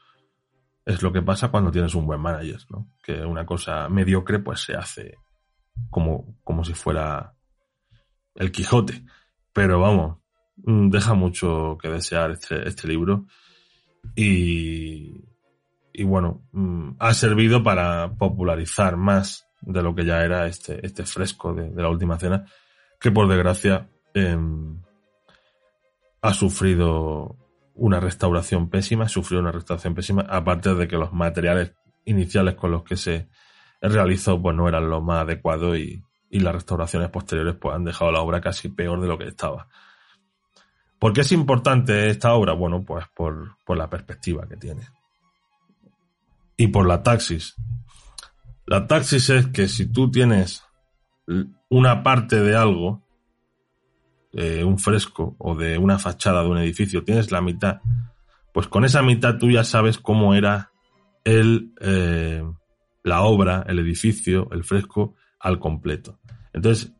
[0.86, 2.88] es lo que pasa cuando tienes un buen manager, ¿no?
[3.02, 5.18] Que una cosa mediocre pues se hace
[5.90, 7.34] como, como si fuera
[8.34, 9.04] el Quijote.
[9.52, 10.20] Pero vamos,
[10.56, 13.26] deja mucho que desear este, este libro.
[14.14, 15.24] Y,
[15.92, 21.04] y bueno, mm, ha servido para popularizar más de lo que ya era este, este
[21.04, 22.44] fresco de, la última cena,
[23.00, 24.38] que por desgracia eh,
[26.22, 27.36] ha sufrido
[27.74, 32.84] una restauración pésima, sufrió una restauración pésima, aparte de que los materiales iniciales con los
[32.84, 33.28] que se
[33.82, 38.12] realizó pues no eran los más adecuados y, y las restauraciones posteriores pues han dejado
[38.12, 39.68] la obra casi peor de lo que estaba.
[40.98, 42.52] ¿Por qué es importante esta obra?
[42.54, 44.82] Bueno, pues por, por la perspectiva que tiene.
[46.56, 47.54] Y por la taxis.
[48.66, 50.64] La taxis es que si tú tienes
[51.68, 53.02] una parte de algo,
[54.32, 57.80] eh, un fresco o de una fachada de un edificio, tienes la mitad,
[58.52, 60.72] pues con esa mitad tú ya sabes cómo era
[61.24, 62.42] el, eh,
[63.02, 66.18] la obra, el edificio, el fresco al completo.
[66.52, 66.92] Entonces,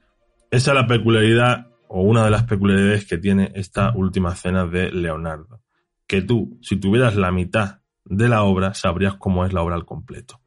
[0.51, 4.91] esa es la peculiaridad o una de las peculiaridades que tiene esta última cena de
[4.91, 5.63] Leonardo.
[6.07, 9.85] Que tú, si tuvieras la mitad de la obra, sabrías cómo es la obra al
[9.85, 10.41] completo.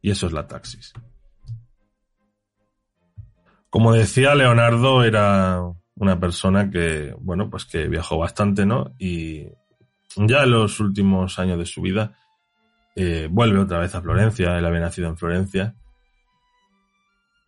[0.00, 0.92] Y eso es la taxis.
[3.70, 5.60] Como decía, Leonardo era
[5.96, 8.94] una persona que, bueno, pues que viajó bastante, ¿no?
[8.98, 9.48] Y
[10.16, 12.16] ya en los últimos años de su vida
[12.94, 15.74] eh, vuelve otra vez a Florencia, él había nacido en Florencia.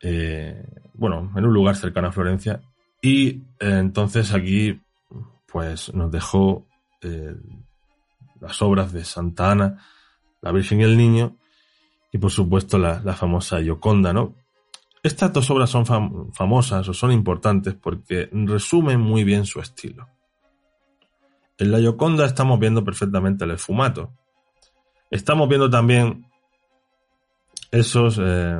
[0.00, 0.62] eh,
[0.94, 2.60] bueno, en un lugar cercano a Florencia.
[3.00, 4.80] Y eh, entonces aquí,
[5.46, 6.66] pues nos dejó
[7.00, 7.34] eh,
[8.40, 9.78] las obras de Santa Ana,
[10.40, 11.36] la Virgen y el Niño,
[12.12, 14.34] y por supuesto la, famosa Gioconda, ¿no?
[15.02, 15.86] Estas dos obras son
[16.34, 20.08] famosas o son importantes porque resumen muy bien su estilo.
[21.56, 24.12] En la Gioconda estamos viendo perfectamente el esfumato.
[25.10, 26.26] Estamos viendo también
[27.70, 28.58] esos eh,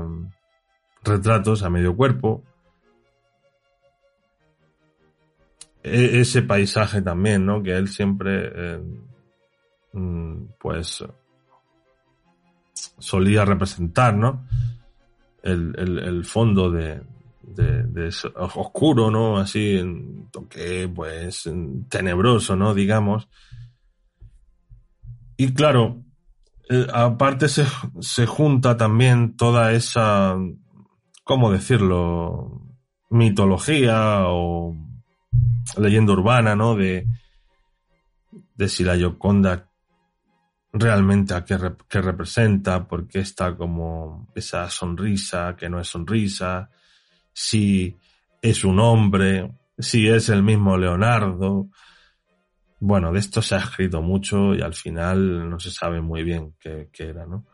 [1.03, 2.45] retratos a medio cuerpo.
[6.21, 7.63] Ese paisaje también, ¿no?
[7.63, 8.81] Que él siempre, eh,
[9.93, 11.05] mm, pues,
[12.99, 14.47] solía representar, ¿no?
[15.43, 17.01] El, fondo de,
[17.43, 19.39] de, oscuro, ¿no?
[19.39, 19.81] Así,
[20.31, 21.49] toque, pues,
[21.89, 22.75] tenebroso, ¿no?
[22.75, 23.29] Digamos.
[25.37, 26.03] Y claro,
[26.69, 27.65] eh, aparte se,
[28.01, 30.37] se junta también toda esa,
[31.25, 32.63] ¿cómo decirlo?
[33.11, 34.77] Mitología o
[35.77, 36.75] leyenda urbana, ¿no?
[36.75, 37.07] De,
[38.55, 39.69] de si la Yoconda
[40.73, 41.57] realmente a qué,
[42.01, 46.71] representa, por qué está como esa sonrisa que no es sonrisa,
[47.33, 47.97] si
[48.43, 51.69] es un hombre, si es el mismo Leonardo,
[52.81, 56.55] bueno, de esto se ha escrito mucho y al final no se sabe muy bien
[56.61, 57.45] qué, era, ¿no?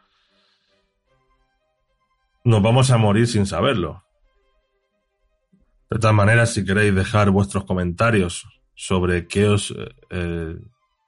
[2.45, 4.04] Nos vamos a morir sin saberlo.
[5.95, 10.57] De todas maneras, si queréis dejar vuestros comentarios sobre qué os eh, eh,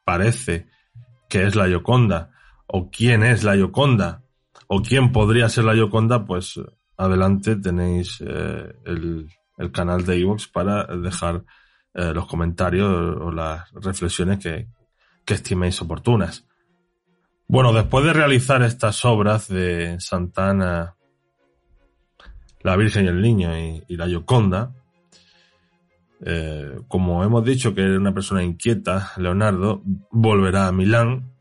[0.04, 0.68] parece
[1.28, 2.30] que es la Yoconda,
[2.68, 4.22] o quién es la Yoconda,
[4.68, 6.60] o quién podría ser la Yoconda, pues
[6.96, 11.42] adelante tenéis eh, el, el, canal de Evox para dejar
[11.92, 14.68] eh, los comentarios o las reflexiones que,
[15.26, 16.46] estiméis oportunas.
[17.48, 20.94] Bueno, después de realizar estas obras de Santana,
[22.60, 24.75] la Virgen y el Niño y, la Gioconda,
[26.20, 31.32] eh, como hemos dicho que era una persona inquieta, Leonardo volverá a Milán,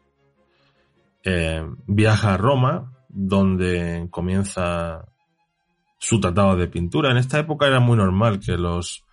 [1.24, 5.06] eh, viaja a Roma, donde comienza
[5.98, 7.12] su tratado de pintura.
[7.12, 9.06] En esta época era muy normal que los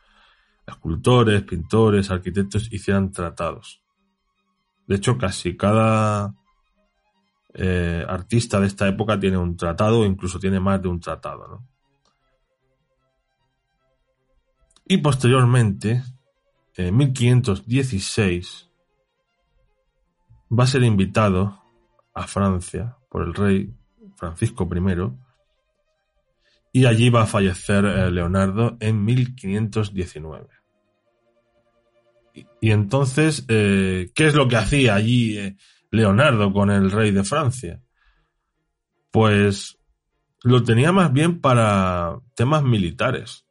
[0.66, 3.82] escultores, pintores, arquitectos hicieran tratados.
[4.86, 6.34] De hecho, casi cada
[7.54, 11.62] eh, artista de esta época tiene un tratado, incluso tiene más de un tratado.
[14.86, 16.02] Y posteriormente,
[16.76, 18.70] en 1516,
[20.58, 21.62] va a ser invitado
[22.14, 23.74] a Francia por el rey
[24.16, 25.12] Francisco I
[26.72, 30.48] y allí va a fallecer eh, Leonardo en 1519.
[32.60, 35.56] Y, entonces, eh, ¿qué es lo que hacía allí eh,
[35.90, 37.82] Leonardo con el rey de Francia?
[39.10, 39.78] Pues
[40.42, 43.41] lo tenía más bien para temas militares,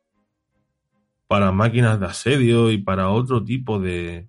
[1.32, 4.28] para máquinas de asedio y para otro tipo de,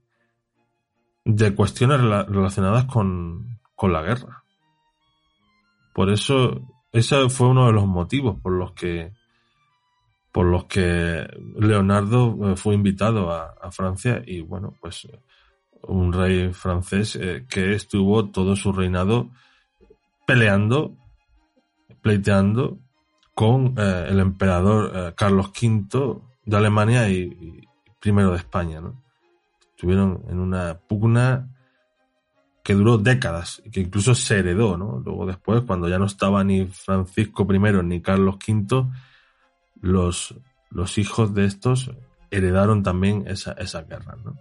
[1.24, 4.44] de cuestiones relacionadas con, con la guerra.
[5.94, 6.60] Por eso
[6.92, 9.12] ese fue uno de los motivos por los que
[10.30, 11.26] por los que
[11.58, 15.08] Leonardo eh, fue invitado a, Francia y bueno, pues
[15.82, 19.28] un rey francés eh, que estuvo todo su reinado
[20.24, 20.96] peleando,
[22.00, 22.78] pleiteando
[23.34, 27.66] con eh, el emperador Carlos V de Alemania y,
[28.00, 29.02] primero de España, ¿no?
[29.70, 31.48] Estuvieron en una pugna
[32.64, 35.00] que duró décadas y que incluso se heredó, ¿no?
[35.04, 38.86] Luego después, cuando ya no estaba ni Francisco I ni Carlos V,
[39.80, 40.34] los,
[40.70, 41.90] los hijos de estos
[42.30, 44.36] heredaron también esa, esa guerra, ¿no?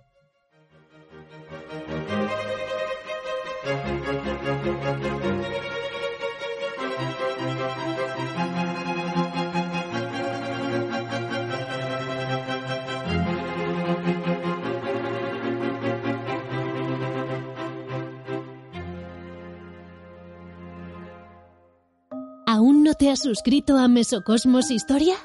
[23.02, 25.16] Te has suscrito a Mesocosmos Historia?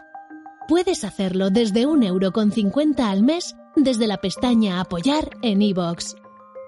[0.67, 6.15] Puedes hacerlo desde un euro con cincuenta al mes desde la pestaña Apoyar en iVoox.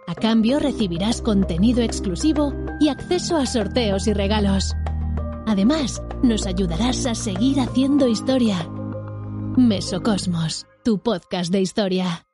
[0.07, 4.75] A cambio recibirás contenido exclusivo y acceso a sorteos y regalos.
[5.47, 8.69] Además, nos ayudarás a seguir haciendo historia.
[9.57, 12.28] Mesocosmos, tu podcast de historia.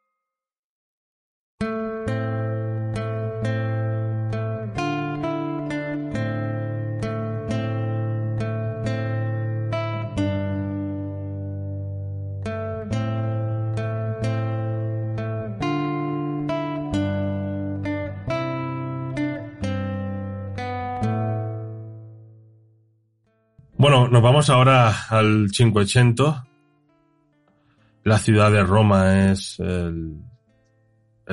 [24.15, 26.47] Nos vamos ahora al Cinquecento.
[28.05, 30.21] La ciudad de Roma es el,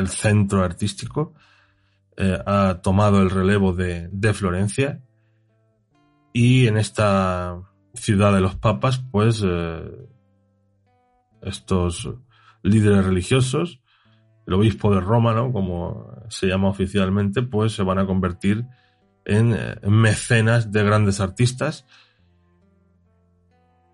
[0.08, 1.36] centro artístico.
[2.18, 5.00] Eh, ha tomado el relevo de, Florencia.
[6.34, 7.62] Y en esta
[7.94, 9.84] ciudad de los papas, pues eh,
[11.44, 12.10] estos
[12.64, 13.80] líderes religiosos,
[14.48, 15.54] el obispo de Roma, ¿no?
[15.54, 18.66] como se llama oficialmente, pues se van a convertir
[19.24, 21.86] en, eh, mecenas de grandes artistas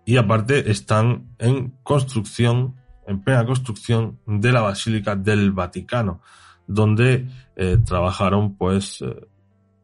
[0.08, 6.22] y aparte están en construcción, en plena construcción de la Basílica del Vaticano,
[6.66, 9.04] donde eh, trabajaron pues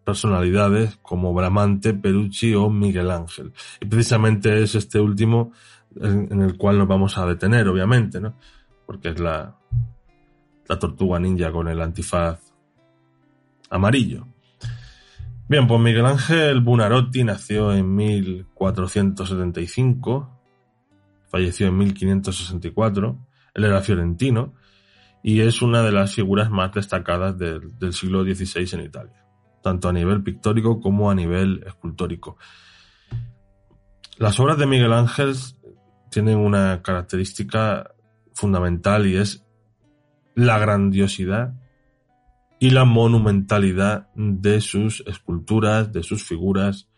[0.03, 3.53] personalidades como Bramante, Perucci o Miguel Ángel.
[3.83, 5.53] Y precisamente es este último
[6.01, 8.39] en, el cual nos vamos a detener, obviamente, ¿no?
[8.87, 9.59] Porque es la,
[10.67, 12.41] la tortuga ninja con el antifaz
[13.69, 14.27] amarillo.
[15.49, 20.31] Bien, pues Miguel Ángel Bunarotti nació en 1475,
[21.29, 23.19] falleció en 1564,
[23.55, 24.55] él era fiorentino
[25.23, 29.25] y es una de las figuras más destacadas del siglo XVI en Italia
[29.65, 32.37] tanto a nivel pictórico como a nivel escultórico.
[34.19, 35.35] Las obras de Miguel Ángel
[36.11, 37.91] tienen una característica
[38.35, 39.43] fundamental y es
[40.35, 41.55] la grandiosidad
[42.59, 46.89] y la monumentalidad de sus esculturas, de sus figuras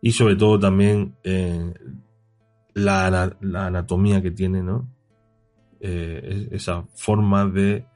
[0.00, 1.72] y sobre todo también eh,
[2.74, 4.86] la, anatomía que tiene, ¿no?
[5.80, 7.86] Eh, esa forma de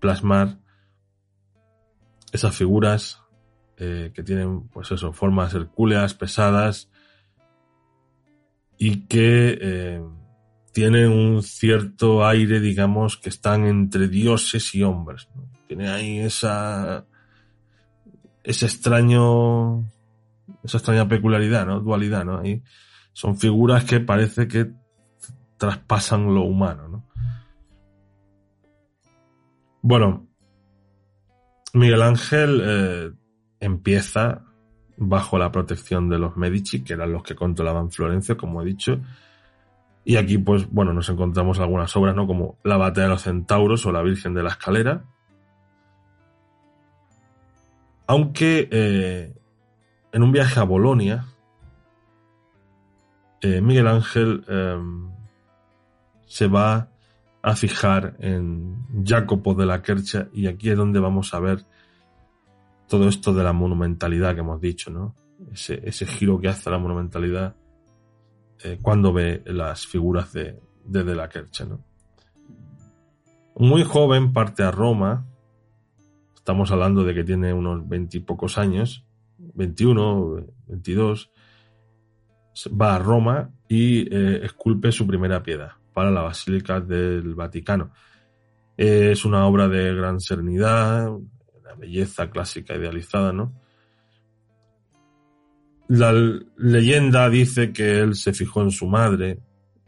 [0.00, 0.58] plasmar
[2.32, 3.22] esas figuras
[3.76, 6.90] eh, que tienen, pues eso, formas hercúleas, pesadas
[8.76, 10.02] y que
[10.72, 15.28] tienen un cierto aire, digamos, que están entre dioses y hombres.
[15.66, 17.06] Tiene ahí esa,
[18.44, 19.80] ese extraño,
[20.62, 21.80] esa extraña peculiaridad, ¿no?
[21.80, 22.38] Dualidad, ¿no?
[22.38, 22.62] Ahí
[23.12, 24.72] son figuras que parece que
[25.56, 27.06] traspasan lo humano, ¿no?
[29.82, 30.26] Bueno,
[31.72, 33.12] Miguel Ángel eh,
[33.60, 34.42] empieza
[34.96, 39.00] bajo la protección de los Medici, que eran los que controlaban Florencia, como he dicho.
[40.04, 42.26] Y aquí, pues, bueno, nos encontramos algunas obras, ¿no?
[42.26, 45.04] Como La Batalla de los Centauros o La Virgen de la Escalera.
[48.06, 49.34] Aunque eh,
[50.12, 51.26] en un viaje a Bolonia,
[53.40, 54.44] eh, Miguel Ángel
[56.26, 56.90] se va
[57.42, 61.64] a fijar en Jacopo de la Quercha y aquí es donde vamos a ver
[62.88, 65.14] todo esto de la monumentalidad que hemos dicho, ¿no?
[65.52, 67.54] Ese, giro que hace la monumentalidad
[68.64, 71.84] eh, cuando ve las figuras de, de, la Quercha, ¿no?
[73.56, 75.26] Muy joven parte a Roma,
[76.46, 79.04] estamos hablando de que tiene unos veintipocos años,
[79.36, 81.32] 21, 22,
[82.68, 87.90] va a Roma y eh, esculpe su primera piedra para la Basílica del Vaticano.
[88.76, 93.52] Es una obra de gran serenidad, una belleza clásica idealizada, ¿no?
[95.88, 96.12] La
[96.56, 99.40] leyenda dice que él se fijó en su madre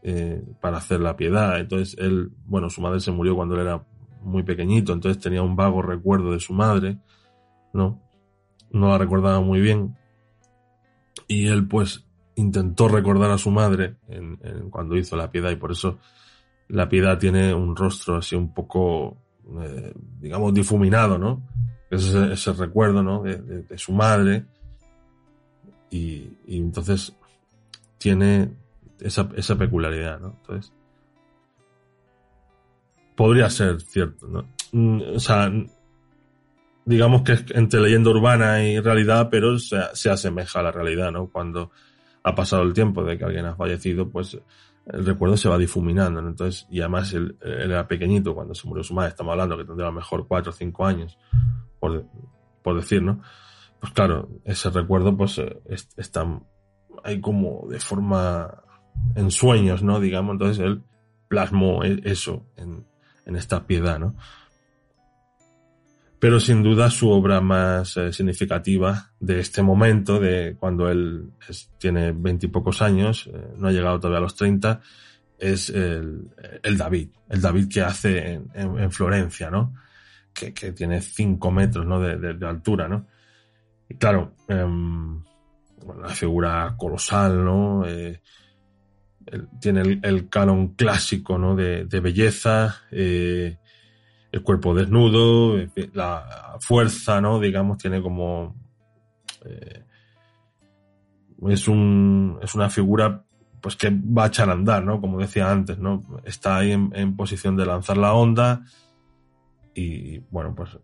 [0.03, 1.61] eh, para hacer la piedad.
[1.61, 3.87] Entonces él, bueno, su madre se murió cuando él era
[4.29, 6.99] muy pequeñito, entonces tenía un vago recuerdo de su madre,
[7.73, 8.01] ¿no?
[8.71, 9.97] No la recordaba muy bien.
[11.27, 12.07] Y él pues
[12.37, 13.97] intentó recordar a su madre
[14.71, 15.99] cuando hizo la piedad y por eso
[16.69, 19.17] la piedad tiene un rostro así un poco,
[19.61, 21.43] eh, digamos, difuminado, ¿no?
[21.91, 23.23] Ese, ese recuerdo, ¿no?
[23.23, 24.45] De, su madre
[25.91, 27.17] y, entonces
[27.97, 28.51] tiene
[29.01, 30.37] esa, esa peculiaridad, ¿no?
[30.41, 30.73] Entonces,
[33.19, 34.49] podría ser cierto, ¿no?
[34.71, 35.51] Mm, o sea,
[36.85, 41.11] digamos que es entre leyenda urbana y realidad, pero se, se asemeja a la realidad,
[41.11, 41.27] ¿no?
[41.27, 41.73] Cuando
[42.23, 44.39] ha pasado el tiempo de que alguien ha fallecido, pues
[44.87, 48.95] el recuerdo se va difuminando, Entonces, y además él, era pequeñito cuando se murió su
[48.95, 51.19] madre, estamos hablando que tendría a lo mejor cuatro o cinco años,
[51.81, 52.07] por,
[52.63, 53.21] por decir, ¿no?
[53.81, 55.61] Pues claro, ese recuerdo pues eh,
[55.97, 56.25] está
[57.03, 58.63] ahí como de forma
[59.17, 59.99] en sueños, ¿no?
[59.99, 60.83] Digamos, entonces él
[61.27, 62.87] plasmó e, eso en,
[63.29, 64.17] en esta piedad, ¿no?
[66.19, 71.31] pero sin duda su obra más eh, significativa de este momento, de cuando él
[71.79, 74.81] tiene veintipocos años, eh, no ha llegado todavía a los treinta,
[75.39, 76.33] es el,
[76.77, 79.73] David, el David que hace en, Florencia, ¿no?
[80.35, 82.01] Que, tiene cinco metros, ¿no?
[82.01, 83.07] De, altura, ¿no?
[83.89, 85.23] Y claro, em,
[85.85, 87.87] una figura colosal, ¿no?
[87.87, 88.21] Eh,
[89.61, 91.57] tiene el, canon clásico, ¿no?
[91.57, 92.83] De, belleza,
[94.33, 95.59] el cuerpo desnudo,
[95.93, 97.41] la fuerza, ¿no?
[97.41, 98.55] Digamos, tiene como...
[99.45, 99.85] Eh,
[101.49, 103.25] es, un, es una figura
[103.61, 105.01] pues que va a echar a andar, ¿no?
[105.01, 106.05] Como decía antes, ¿no?
[106.25, 108.63] Está ahí en, posición de lanzar la onda
[109.75, 110.79] y, bueno, pues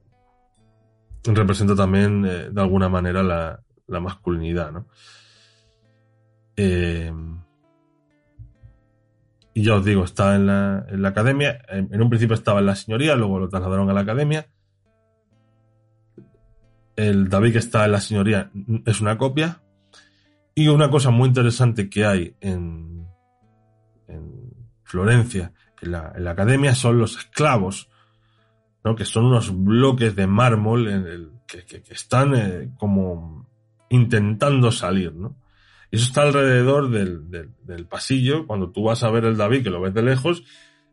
[1.24, 4.86] representa también eh, de alguna manera la, la masculinidad, ¿no?
[6.56, 7.12] Eh,
[9.54, 11.62] y ya os digo, está en la, en la academia.
[11.68, 14.48] En, un principio estaba en la señoría, luego lo trasladaron a la academia.
[16.96, 18.50] El David que está en la señoría
[18.84, 19.62] es una copia.
[20.56, 23.06] Y una cosa muy interesante que hay en,
[24.08, 24.52] en
[24.82, 27.88] Florencia, en la, la, academia, son los esclavos,
[28.82, 28.96] ¿no?
[28.96, 33.48] que son unos bloques de mármol en el, que, que, están eh, como
[33.88, 35.12] intentando salir.
[35.14, 35.36] ¿no?
[35.94, 39.80] Eso está alrededor del, del, pasillo, cuando tú vas a ver el David, que lo
[39.80, 40.42] ves de lejos,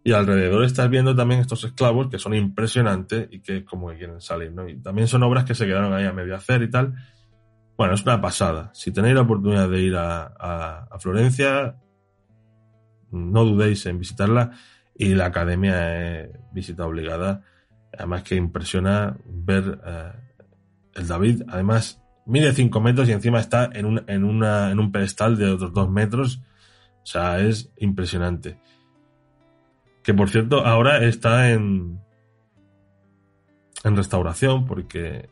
[0.03, 4.21] y alrededor estás viendo también estos esclavos que son impresionantes y que como que quieren
[4.21, 4.69] salir, ¿no?
[4.69, 6.93] Y también son obras que se quedaron ahí a medio hacer y tal.
[7.75, 8.69] Bueno, es una pasada.
[8.75, 11.77] Si tenéis la oportunidad de ir a, a, Florencia,
[13.09, 14.51] no dudéis en visitarla
[14.95, 17.41] y la academia es visita obligada.
[17.97, 20.11] Además que impresiona ver eh,
[20.93, 21.41] el David.
[21.47, 25.51] Además, mide 5 metros y encima está en un, en, una, en un pedestal de
[25.51, 26.41] otros 2 metros.
[27.03, 28.59] O sea, es impresionante.
[30.03, 31.99] Que por cierto, ahora está en,
[33.83, 35.29] en restauración porque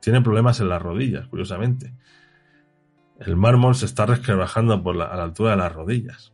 [0.00, 1.94] tiene problemas en las rodillas, curiosamente.
[3.18, 6.32] El mármol se está resquebrajando por la, a la altura de las rodillas.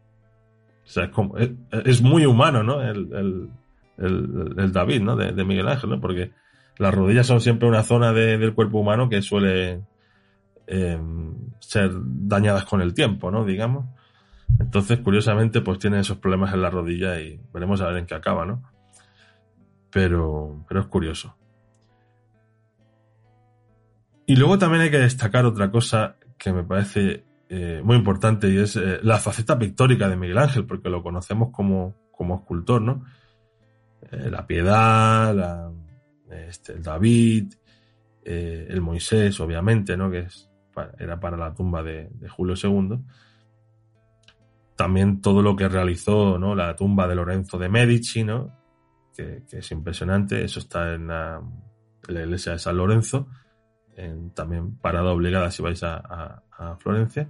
[0.84, 2.82] O sea, es, como, es, muy humano, ¿no?
[2.82, 3.10] El,
[3.96, 5.16] el, el, David, ¿no?
[5.16, 6.00] De, de, Miguel Ángel, ¿no?
[6.00, 6.32] Porque
[6.78, 9.82] las rodillas son siempre una zona de, del cuerpo humano que suele
[10.66, 11.00] eh,
[11.60, 13.44] ser dañadas con el tiempo, ¿no?
[13.44, 13.86] Digamos.
[14.58, 18.14] Entonces, curiosamente, pues tiene esos problemas en la rodilla y veremos a ver en qué
[18.14, 18.62] acaba, ¿no?
[19.90, 21.36] Pero, pero es curioso.
[24.26, 28.56] Y luego también hay que destacar otra cosa que me parece eh, muy importante y
[28.56, 33.04] es eh, la faceta pictórica de Miguel Ángel, porque lo conocemos como, como escultor, ¿no?
[34.10, 35.72] la piedad, la,
[36.34, 37.54] este, el David,
[38.24, 40.10] el Moisés, obviamente, ¿no?
[40.10, 40.50] Que es
[40.98, 42.98] era para la tumba de, Julio II.
[44.76, 46.54] También todo lo que realizó, ¿no?
[46.54, 48.56] La tumba de Lorenzo de Medici, ¿no?
[49.16, 50.44] Que, es impresionante.
[50.44, 51.40] Eso está en la,
[52.08, 53.28] iglesia de San Lorenzo.
[54.34, 56.42] también parada obligada si vais a,
[56.78, 57.28] Florencia.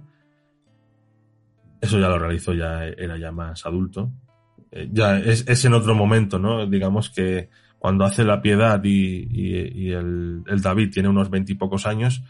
[1.81, 4.11] Eso ya lo realizó, ya era ya más adulto.
[4.71, 6.65] Eh, ya es, en otro momento, ¿no?
[6.65, 7.49] Digamos que
[7.85, 12.23] cuando hace la piedad y, el, el, David tiene unos veintipocos años,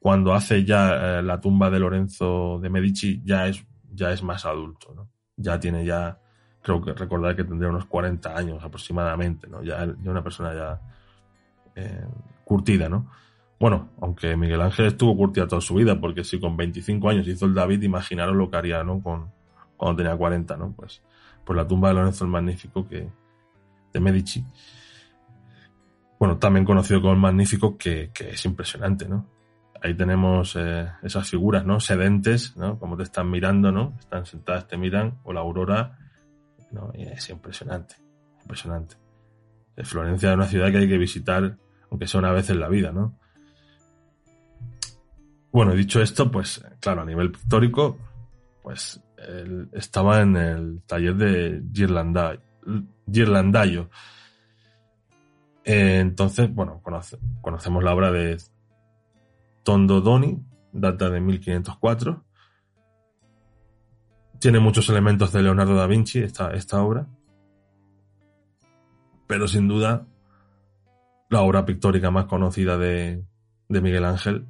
[0.00, 4.44] cuando hace ya eh, la tumba de Lorenzo de Medici ya es, ya es más
[4.44, 5.08] adulto, ¿no?
[5.36, 6.18] Ya tiene ya,
[6.60, 9.62] creo que recordar que tendría unos 40 años aproximadamente, ¿no?
[9.62, 10.80] Ya, ya una persona ya
[11.76, 12.04] eh,
[12.44, 13.08] curtida, ¿no?
[13.60, 17.46] Bueno, aunque Miguel Ángel estuvo curtida toda su vida, porque si con 25 años hizo
[17.46, 19.00] el David, imaginaros lo que haría, ¿no?
[19.00, 19.30] Con,
[19.76, 20.72] cuando tenía 40, ¿no?
[20.72, 21.00] Pues,
[21.44, 23.08] pues la tumba de Lorenzo el Magnífico que,
[23.92, 24.44] de Medici.
[26.18, 29.26] Bueno, también conocido como el Magnífico, que, que es impresionante, ¿no?
[29.82, 31.80] ahí tenemos eh, esas figuras, ¿no?
[31.80, 32.78] Sedentes, ¿no?
[32.78, 33.94] Como te están mirando, ¿no?
[33.98, 35.98] Están sentadas, te miran, o la aurora,
[36.72, 36.92] ¿no?
[36.94, 37.96] Y es impresionante,
[38.42, 38.96] impresionante.
[39.82, 41.56] Florencia es una ciudad que hay que visitar,
[41.90, 43.18] aunque sea una vez en la vida, ¿no?
[45.52, 47.98] Bueno, dicho esto, pues, claro, a nivel pictórico,
[48.62, 51.62] pues, él estaba en el taller de
[53.10, 53.90] Girlandayo.
[55.66, 56.80] Eh, entonces, bueno,
[57.40, 58.40] conocemos la obra de
[59.64, 60.40] Tondo Doni,
[60.72, 62.24] data de 1504.
[64.38, 67.08] Tiene muchos elementos de Leonardo da Vinci esta, esta obra.
[69.26, 70.06] Pero sin duda,
[71.30, 73.24] la obra pictórica más conocida de,
[73.68, 74.46] Miguel Ángel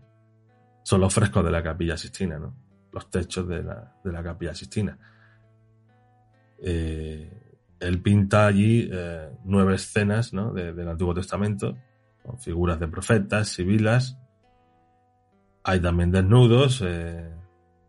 [0.82, 2.54] son los frescos de la capilla Sistina, ¿no?
[2.92, 4.98] Los techos de la, capilla Sistina.
[6.58, 7.45] Eh,
[7.80, 11.76] él pinta allí eh, nueve escenas del Antiguo Testamento,
[12.22, 14.18] con figuras de profetas, sibilas,
[15.68, 17.28] hay también desnudos, eh,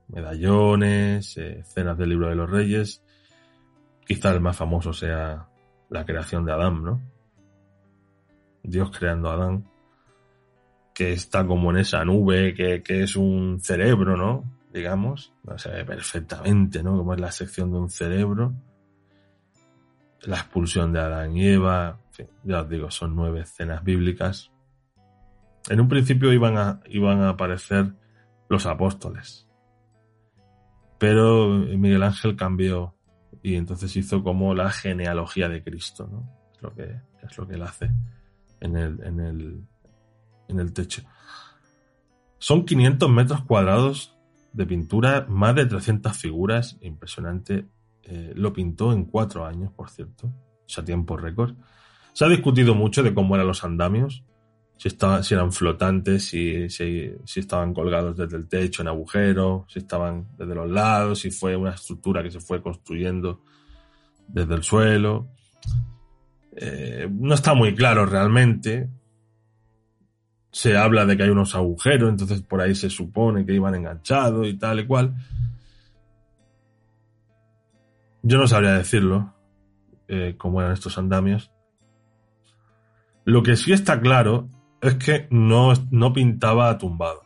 [0.08, 3.04] medallones, eh, escenas del libro de los reyes.
[4.04, 5.48] Quizá el más famoso sea
[5.92, 7.00] la creación de Adán, ¿no?
[8.64, 9.70] Dios creando a Adán,
[10.92, 14.44] que está como en esa nube, que, es un cerebro, ¿no?
[14.74, 16.98] Digamos, no se ve perfectamente, ¿no?
[16.98, 18.56] Como es la sección de un cerebro.
[20.24, 22.00] La expulsión de Adán y Eva,
[22.44, 24.52] ya os digo, son nueve escenas bíblicas
[25.70, 27.94] en un principio iban a, iban a aparecer
[28.50, 29.48] los apóstoles.
[30.98, 32.96] Pero Miguel Ángel cambió
[33.44, 36.30] y entonces hizo como la genealogía de Cristo, ¿no?
[36.56, 37.92] Es lo que, es lo que él hace
[38.62, 39.64] en el, en el,
[40.48, 41.04] en el techo.
[42.40, 44.18] Son 500 metros cuadrados
[44.54, 47.68] de pintura, más de 300 figuras, impresionante.
[48.10, 51.56] Eh, lo pintó en cuatro años, por cierto, o sea, tiempo récord.
[52.14, 54.24] Se ha discutido mucho de cómo eran los andamios,
[54.78, 59.66] si, estaban, si eran flotantes, si, si, si, estaban colgados desde el techo en agujeros,
[59.68, 63.42] si estaban desde los lados, si fue una estructura que se fue construyendo
[64.28, 65.28] desde el suelo.
[66.56, 68.90] Eh, no está muy claro realmente.
[70.52, 74.48] Se habla de que hay unos agujeros, entonces por ahí se supone que iban enganchados
[74.48, 75.16] y tal y cual.
[78.30, 79.34] Yo no sabría decirlo,
[80.10, 81.50] eh, cómo eran estos andamios.
[83.24, 84.50] Lo que sí está claro
[84.82, 87.22] es que no, no pintaba tumbado.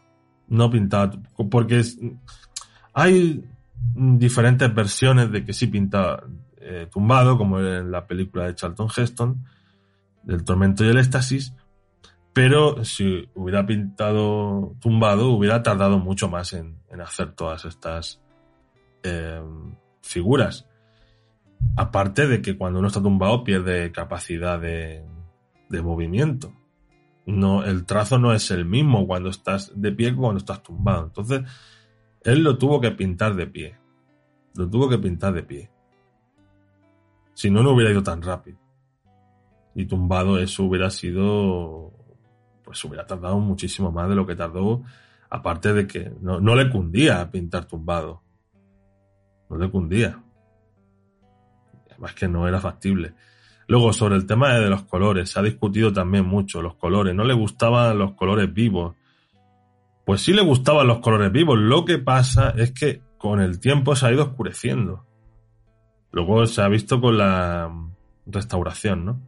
[0.47, 1.11] No pintaba,
[1.49, 1.81] porque
[2.93, 3.43] hay
[3.95, 6.23] diferentes versiones de que sí pintaba
[6.57, 9.43] eh, tumbado, como en la película de Charlton Heston,
[10.21, 11.55] del tormento y el éxtasis,
[12.31, 18.21] pero si hubiera pintado tumbado, hubiera tardado mucho más en, en hacer todas estas
[19.01, 19.41] eh,
[20.03, 20.67] figuras.
[21.75, 25.03] Aparte de que cuando uno está tumbado pierde capacidad de,
[25.81, 26.53] movimiento
[27.25, 31.05] no, el trazo no es el mismo cuando estás de pie que cuando estás tumbado.
[31.05, 31.43] Entonces,
[32.23, 33.77] él lo tuvo que pintar de pie.
[34.55, 35.71] Lo tuvo que pintar de pie.
[37.33, 38.59] Si no, no hubiera ido tan rápido.
[39.75, 41.93] Y tumbado eso hubiera sido,
[42.63, 44.83] pues hubiera tardado muchísimo más de lo que tardó.
[45.29, 48.21] Aparte de que no le cundía pintar tumbado.
[49.49, 50.21] No le cundía.
[52.01, 53.13] Además que no era factible.
[53.67, 57.13] Luego, sobre el tema de los colores, se ha discutido también mucho los colores.
[57.13, 58.95] No le gustaban los colores vivos.
[60.03, 61.59] Pues sí le gustaban los colores vivos.
[61.59, 65.05] Lo que pasa es que con el tiempo se ha ido oscureciendo.
[66.11, 67.71] Luego se ha visto con la
[68.25, 69.21] restauración, ¿no?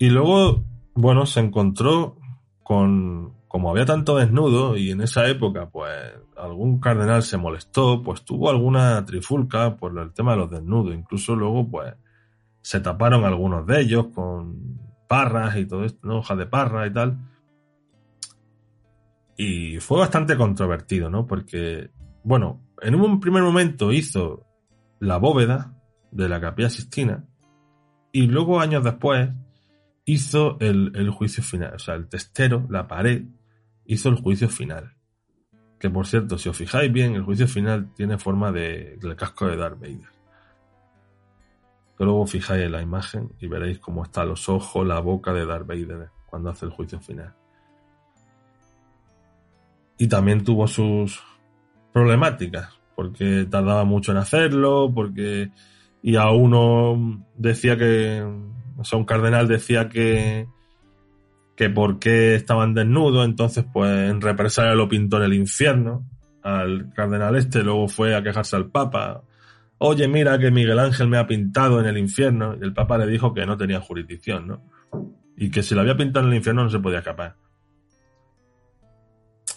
[0.00, 0.64] Y luego,
[0.94, 2.18] bueno, se encontró
[2.64, 5.92] con, como había tanto desnudo y en esa época, pues
[6.38, 10.94] algún cardenal se molestó, pues tuvo alguna trifulca por el tema de los desnudos.
[10.94, 11.92] Incluso luego, pues,
[12.62, 16.20] se taparon algunos de ellos con parras y todo esto, ¿no?
[16.20, 17.18] hojas de parra y tal.
[19.36, 21.26] Y fue bastante controvertido, ¿no?
[21.26, 21.90] Porque,
[22.24, 24.46] bueno, en un primer momento hizo
[24.98, 25.74] la bóveda
[26.10, 27.26] de la capilla Sistina
[28.12, 29.28] y luego años después
[30.06, 33.26] hizo el, el, juicio final, o sea, el testero, la pared,
[33.86, 34.94] hizo el juicio final.
[35.78, 39.46] Que por cierto, si os fijáis bien, el juicio final tiene forma de, del casco
[39.46, 40.12] de Darth Vader
[42.04, 45.66] luego fijáis en la imagen y veréis cómo están los ojos, la boca de Darth
[45.66, 47.34] Vader cuando hace el juicio final.
[49.98, 51.22] Y también tuvo sus
[51.92, 55.50] problemáticas, porque tardaba mucho en hacerlo, porque
[56.02, 58.22] y a uno decía que,
[58.76, 60.48] o sea, un cardenal decía que
[61.56, 66.04] que por qué estaban desnudos, entonces pues en represalia lo pintó en el infierno
[66.42, 69.22] al cardenal este, luego fue a quejarse al papa,
[69.78, 72.56] oye, mira que Miguel Ángel me ha pintado en el infierno.
[72.60, 74.62] Y el Papa le dijo que no tenía jurisdicción, ¿no?
[75.36, 77.36] Y que si lo había pintado en el infierno no se podía escapar.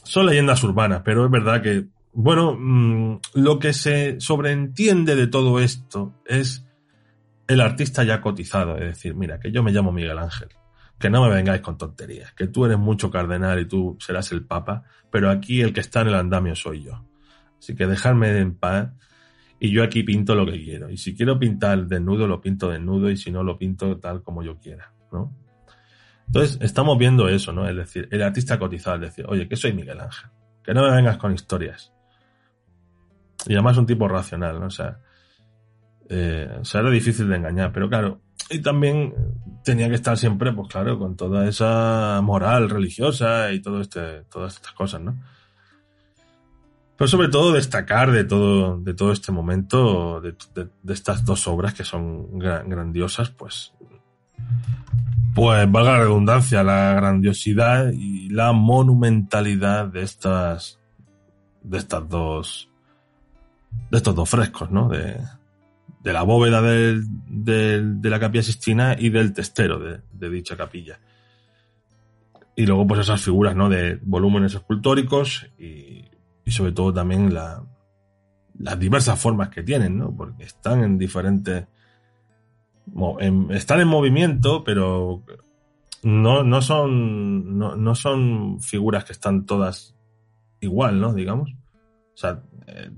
[0.03, 5.59] Son leyendas urbanas, pero es verdad que, bueno, mm, lo que se sobreentiende de todo
[5.59, 6.65] esto es
[7.47, 8.77] el artista ya cotizado.
[8.77, 10.49] Es decir, mira, que yo me llamo Miguel Ángel.
[10.99, 12.33] Que no me vengáis con tonterías.
[12.33, 16.01] Que tú eres mucho cardenal y tú serás el Papa, pero aquí el que está
[16.01, 17.05] en el andamio soy yo.
[17.59, 18.91] Así que dejadme en paz
[19.59, 20.89] y yo aquí pinto lo que quiero.
[20.89, 24.43] Y si quiero pintar desnudo, lo pinto desnudo y si no, lo pinto tal como
[24.43, 25.35] yo quiera, ¿no?
[26.27, 27.67] Entonces, estamos viendo eso, ¿no?
[27.67, 30.29] Es decir, el artista cotizado, es decir, oye, que soy Miguel Ángel,
[30.63, 31.93] que no me vengas con historias.
[33.47, 34.67] Y además un tipo racional, ¿no?
[34.67, 34.99] O sea,
[36.09, 39.13] eh, sea, difícil de engañar, pero claro, y también
[39.63, 44.55] tenía que estar siempre, pues claro, con toda esa moral religiosa y todo este, todas
[44.55, 45.15] estas cosas, ¿no?
[46.97, 50.35] Pero sobre todo destacar de todo, de todo este momento, de,
[50.93, 53.73] estas dos obras que son grandiosas, pues,
[55.33, 60.79] pues valga la redundancia, la grandiosidad y la monumentalidad de estas,
[61.63, 62.69] de estas dos,
[63.91, 64.87] de estos dos frescos, ¿no?
[64.87, 65.19] De,
[66.05, 70.99] de la bóveda de la capilla Sistina y del testero de, dicha capilla.
[72.55, 73.67] Y luego, pues esas figuras, ¿no?
[73.67, 76.05] De volúmenes escultóricos y
[76.47, 77.61] sobre todo también la,
[78.59, 80.15] las diversas formas que tienen, ¿no?
[80.15, 81.67] Porque están en diferentes...
[83.49, 85.23] están en movimiento, pero
[86.03, 89.95] no, no, son, no, son figuras que están todas
[90.59, 91.13] igual, ¿no?
[91.13, 91.51] Digamos.
[91.51, 92.91] O sea, eh,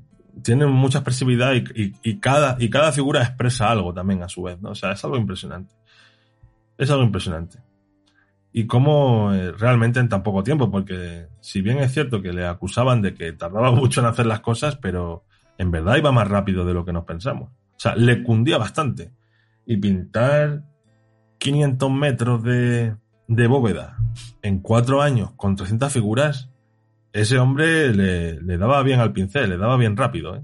[0.43, 4.71] tienen mucha expresividad y, cada, y cada figura expresa algo también a su vez, ¿no?
[4.71, 5.75] O sea, es algo impresionante.
[6.77, 7.59] Es algo impresionante.
[8.53, 12.45] y cómo eh, realmente en tan poco tiempo, porque si bien es cierto que le
[12.45, 15.25] acusaban de que tardaba mucho en hacer las cosas, pero
[15.57, 17.51] en verdad iba más rápido de lo que nos pensamos.
[17.51, 19.11] O sea, le cundía bastante.
[19.65, 20.63] Y pintar
[21.39, 22.95] 500 metros de,
[23.27, 23.97] de bóveda
[24.41, 26.49] en cuatro años con 300 figuras,
[27.17, 30.35] ese hombre le, le daba bien al pincel, le daba bien rápido.
[30.35, 30.43] ¿eh?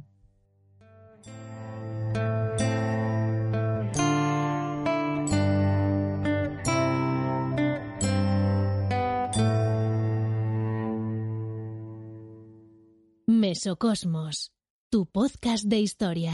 [13.28, 14.51] Mesocosmos,
[14.89, 16.34] tu podcast de historia.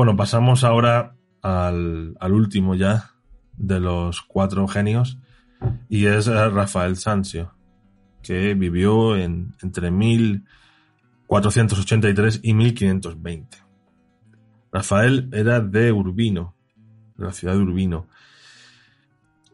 [0.00, 3.10] Bueno, pasamos ahora al, al último ya
[3.58, 5.18] de los cuatro genios
[5.90, 7.52] y es eh, Rafael Sanzio,
[8.22, 13.58] que vivió en, entre 1483 y 1520.
[14.72, 16.54] Rafael era de Urbino,
[17.18, 18.06] de la ciudad de Urbino.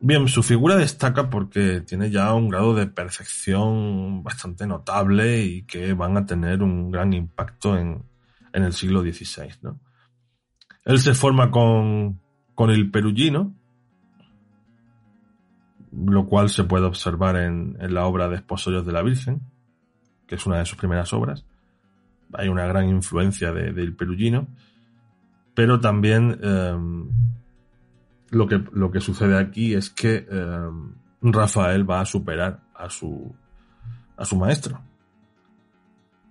[0.01, 5.93] Bien, su figura destaca porque tiene ya un grado de perfección bastante notable y que
[5.93, 8.05] van a tener un gran impacto en,
[8.53, 9.81] en el siglo XVI, ¿no?
[10.87, 12.21] Él se forma con,
[12.55, 13.53] con el perugino,
[15.93, 19.43] lo cual se puede observar en, en, la obra de Esposorios de la Virgen,
[20.29, 21.45] que es una de sus primeras obras.
[22.33, 24.47] Hay una gran influencia del de, perugino,
[25.55, 26.77] pero también eh,
[28.31, 30.71] lo, que, lo que sucede aquí es que eh,
[31.21, 33.35] Rafael va a superar a su,
[34.17, 34.81] a su maestro.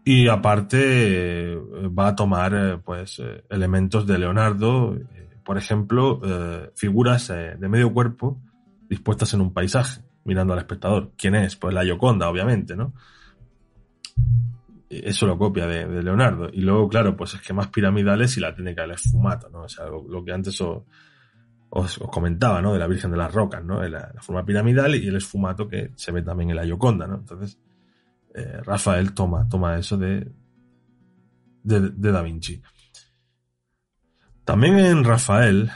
[0.05, 4.95] Y aparte va a tomar pues elementos de Leonardo,
[5.43, 6.21] por ejemplo,
[6.75, 8.39] figuras de medio cuerpo
[8.89, 11.11] dispuestas en un paisaje, mirando al espectador.
[11.17, 11.55] ¿Quién es?
[11.55, 12.93] Pues la Gioconda, obviamente, ¿no?
[14.89, 16.49] Eso lo copia de, Leonardo.
[16.51, 19.63] Y luego, claro, pues esquemas piramidales y la técnica del esfumato, ¿no?
[19.63, 20.83] O sea, lo, que antes os,
[21.69, 22.73] os, comentaba, ¿no?
[22.73, 23.81] De la Virgen de las Rocas, ¿no?
[23.83, 27.15] La, la, forma piramidal y el esfumato que se ve también en la Gioconda, ¿no?
[27.15, 27.59] Entonces,
[28.35, 30.29] eh, Rafael toma, toma eso de,
[31.63, 32.61] de, de, Da Vinci.
[34.43, 35.71] También en Rafael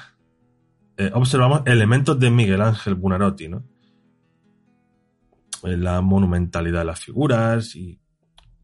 [0.98, 3.64] eh, observamos elementos de Miguel Ángel Buonarroti, ¿no?
[5.64, 7.98] Eh, la monumentalidad de las figuras y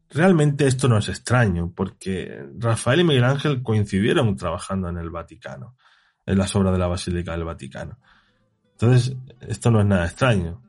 [0.10, 5.78] realmente esto no es extraño porque Rafael y Miguel Ángel coincidieron trabajando en el Vaticano,
[6.26, 7.98] en las obras de la Basílica del Vaticano.
[8.74, 10.65] Entonces, esto no es nada extraño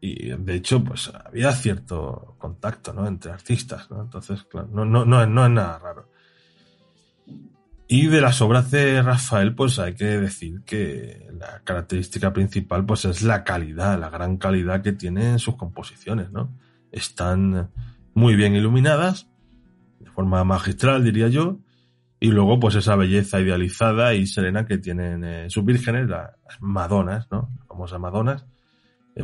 [0.00, 3.06] y de hecho pues había cierto contacto ¿no?
[3.06, 4.02] entre artistas ¿no?
[4.02, 6.08] entonces claro, no, no, no, no es nada raro
[7.88, 13.06] y de las obras de Rafael pues hay que decir que la característica principal pues
[13.06, 16.52] es la calidad la gran calidad que tienen sus composiciones ¿no?
[16.92, 17.70] están
[18.14, 19.28] muy bien iluminadas
[19.98, 21.58] de forma magistral diría yo
[22.20, 26.30] y luego pues esa belleza idealizada y serena que tienen eh, sus vírgenes las
[26.60, 27.50] madonas ¿no?
[27.58, 28.46] las famosas madonas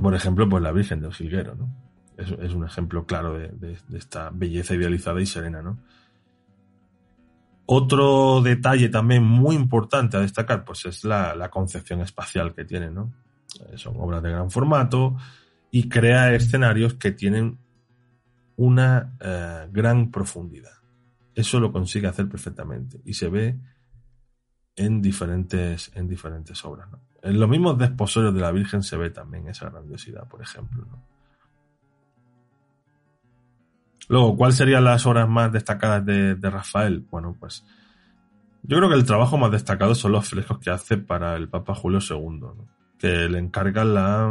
[0.01, 1.69] por ejemplo, pues la Virgen del Jilguero, ¿no?
[2.17, 5.79] Es, un ejemplo claro de, esta belleza idealizada y serena, ¿no?
[7.67, 12.91] Otro detalle también muy importante a destacar, pues es la, la concepción espacial que tiene,
[12.91, 13.13] ¿no?
[13.61, 15.17] Eh, son obras de gran formato
[15.71, 17.59] y crea escenarios que tienen
[18.57, 20.73] una eh, gran profundidad.
[21.35, 23.59] Eso lo consigue hacer perfectamente y se ve
[24.77, 27.01] en diferentes, en diferentes obras, ¿no?
[27.25, 30.85] En los mismos desposorios de la Virgen se ve también esa grandiosidad, por ejemplo.
[30.85, 31.03] ¿no?
[34.09, 37.01] Luego, ¿cuáles serían las obras más destacadas de, de, Rafael?
[37.11, 37.65] Bueno, pues
[38.63, 41.75] yo creo que el trabajo más destacado son los frescos que hace para el Papa
[41.75, 42.69] Julio II, ¿no?
[42.99, 44.31] que le encarga la,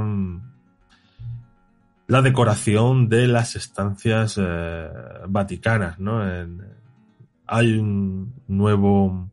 [2.06, 4.90] la decoración de las estancias eh,
[5.28, 5.98] vaticanas.
[5.98, 6.22] ¿no?
[7.48, 9.33] Hay un nuevo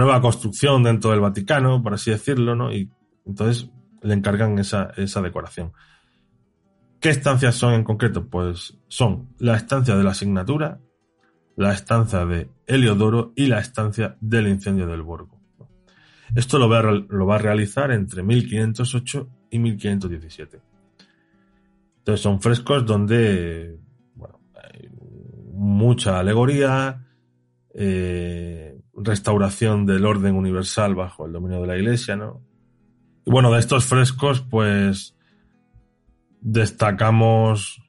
[0.00, 2.72] nueva construcción dentro del Vaticano, por así decirlo, ¿no?
[2.72, 2.90] Y
[3.26, 3.70] entonces
[4.02, 5.72] le encargan esa, esa decoración.
[7.00, 8.28] ¿Qué estancias son en concreto?
[8.28, 10.80] Pues son la estancia de la asignatura,
[11.56, 15.40] la estancia de Heliodoro y la estancia del incendio del Borgo.
[16.34, 20.60] Esto lo va, a, lo va a realizar entre 1508 y 1517.
[21.98, 23.78] Entonces son frescos donde
[24.14, 24.88] bueno, hay
[25.52, 27.06] mucha alegoría,
[27.74, 32.42] eh, restauración del orden universal bajo el dominio de la Iglesia, ¿no?
[33.24, 35.16] Y bueno, de estos frescos, pues
[36.40, 37.80] destacamos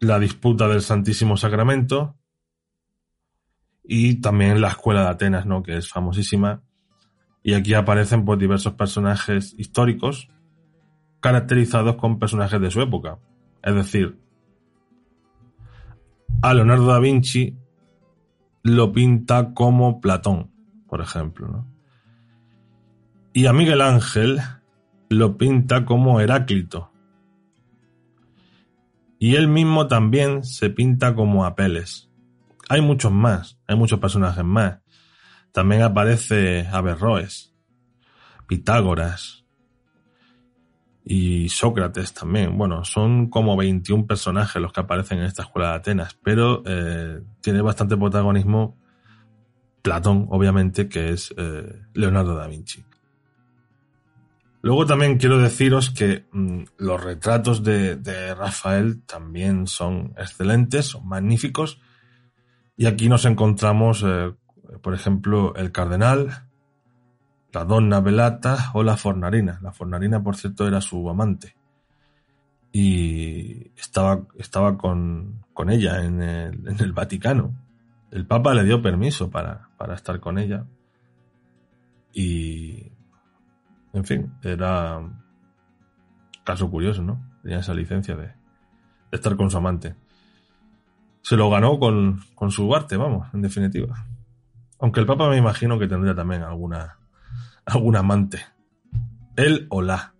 [0.00, 2.16] la disputa del Santísimo Sacramento
[3.82, 5.62] y también la Escuela de Atenas, ¿no?
[5.62, 6.62] Que es famosísima.
[7.42, 10.28] Y aquí aparecen pues diversos personajes históricos
[11.20, 13.18] caracterizados con personajes de su época.
[13.62, 14.18] Es decir,
[16.42, 17.56] a Leonardo da Vinci
[18.66, 20.50] lo pinta como Platón,
[20.88, 21.66] por ejemplo, ¿no?
[23.32, 24.40] Y a Miguel Ángel
[25.08, 26.90] lo pinta como Heráclito.
[29.18, 32.10] Y él mismo también se pinta como Apeles.
[32.68, 34.80] Hay muchos más, hay muchos personajes más.
[35.52, 37.54] También aparece Averroes,
[38.46, 39.35] Pitágoras
[41.08, 42.58] y Sócrates también.
[42.58, 47.22] Bueno, son como 21 personajes los que aparecen en esta escuela de Atenas, pero eh,
[47.40, 48.76] tiene bastante protagonismo
[49.82, 52.84] Platón, obviamente, que es eh, Leonardo da Vinci.
[54.62, 61.80] Luego también quiero deciros que mm, los retratos de, Rafael también son excelentes, son magníficos.
[62.76, 64.34] Y aquí nos encontramos, eh,
[64.82, 66.45] por ejemplo, el cardenal,
[67.56, 69.58] la donna velata o la fornarina.
[69.62, 71.56] La fornarina, por cierto, era su amante.
[72.70, 77.54] Y estaba, estaba con, ella en el, Vaticano.
[78.10, 80.66] El Papa le dio permiso para, para estar con ella.
[82.12, 82.92] Y
[83.94, 85.00] en fin, era
[86.44, 87.24] caso curioso, ¿no?
[87.42, 88.34] Tenía esa licencia de,
[89.12, 89.94] estar con su amante.
[91.22, 94.04] Se lo ganó con, su arte, vamos, en definitiva.
[94.78, 96.98] Aunque el Papa me imagino que tendría también alguna,
[97.66, 98.40] alguna amante.
[99.36, 100.14] Él o la.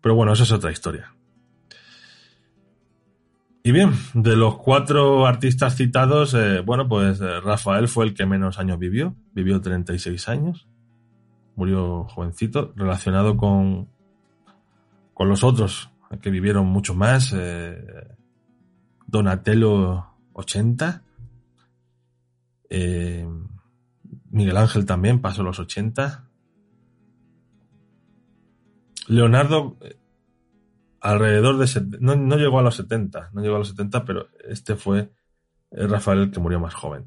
[0.00, 1.14] Pero bueno, eso es otra historia.
[3.64, 8.24] Y bien, de los cuatro artistas citados, eh, bueno, pues eh, Rafael fue el que
[8.24, 9.16] menos años vivió.
[9.32, 10.68] Vivió 36 años
[11.58, 13.88] murió jovencito, relacionado con,
[15.12, 15.90] con los otros
[16.22, 17.34] que vivieron mucho más.
[17.36, 17.84] Eh,
[19.08, 21.02] Donatello 80.
[22.70, 23.26] Eh,
[24.38, 26.28] Miguel Ángel también pasó los 80.
[29.08, 29.98] Leonardo eh,
[31.00, 31.98] alrededor de...
[32.00, 35.12] No, no, llegó a los 70, no llegó a los 70, pero este fue
[35.70, 37.06] Rafael el que murió más joven.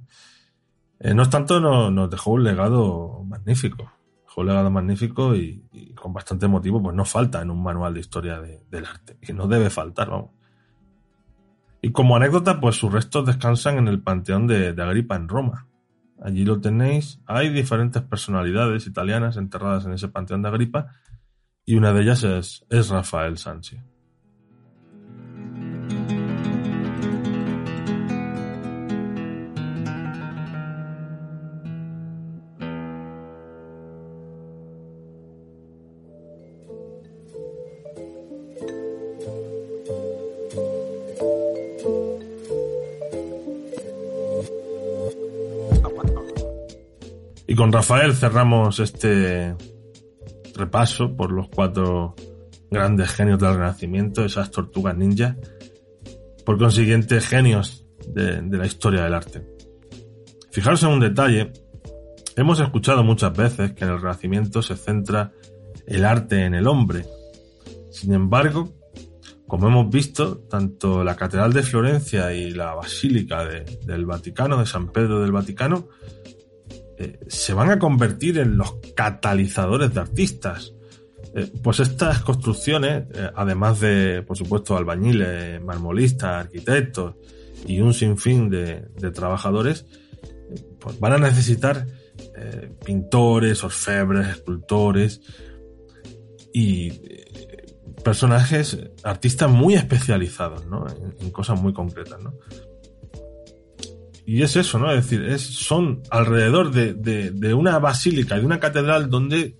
[1.00, 3.92] no obstante, nos dejó un legado magnífico
[4.40, 8.40] un legado magnífico y, con bastante motivo, pues no falta en un manual de historia
[8.40, 9.18] del arte.
[9.22, 10.32] Y no debe faltar, vamos.
[11.82, 15.68] Y como anécdota, pues sus restos descansan en el Panteón de, Agripa en Roma.
[16.22, 17.20] Allí lo tenéis.
[17.26, 20.94] Hay diferentes personalidades italianas enterradas en ese Panteón de Agripa
[21.66, 23.78] y una de ellas es, Rafael Sanchi.
[47.62, 49.56] Con Rafael cerramos este
[50.56, 52.16] repaso por los cuatro
[52.72, 55.38] grandes genios del Renacimiento, esas tortugas ninja,
[56.44, 59.46] por consiguiente genios de, la historia del arte.
[60.50, 61.54] Fijaros en un detalle,
[62.36, 65.32] hemos escuchado muchas veces que en el Renacimiento se centra
[65.86, 67.06] el arte en el hombre.
[67.92, 68.74] Sin embargo,
[69.46, 74.92] como hemos visto, tanto la Catedral de Florencia y la Basílica del Vaticano, de San
[74.92, 75.90] Pedro del Vaticano,
[77.02, 80.76] eh, se van a convertir en los catalizadores de artistas.
[81.34, 87.16] Eh, pues estas construcciones, eh, además de, por supuesto, albañiles, marmolistas, arquitectos
[87.66, 88.82] y un sinfín de,
[89.14, 89.88] trabajadores,
[90.80, 91.88] pues van a necesitar
[92.86, 95.22] pintores, orfebres, escultores
[96.54, 96.92] y
[98.04, 100.88] personajes, artistas muy especializados, ¿no?
[100.90, 102.34] En, en cosas muy concretas, ¿no?
[104.26, 104.92] Y es eso, ¿no?
[104.92, 109.56] Es decir, es, son alrededor de, una basílica, de una catedral donde,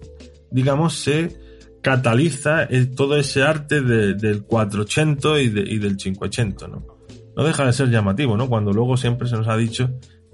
[0.52, 1.36] digamos, se
[1.82, 6.86] cataliza todo ese arte del 480 y, y del 580, ¿no?
[7.36, 8.50] No deja de ser llamativo, ¿no?
[8.50, 9.90] Cuando luego siempre se nos ha dicho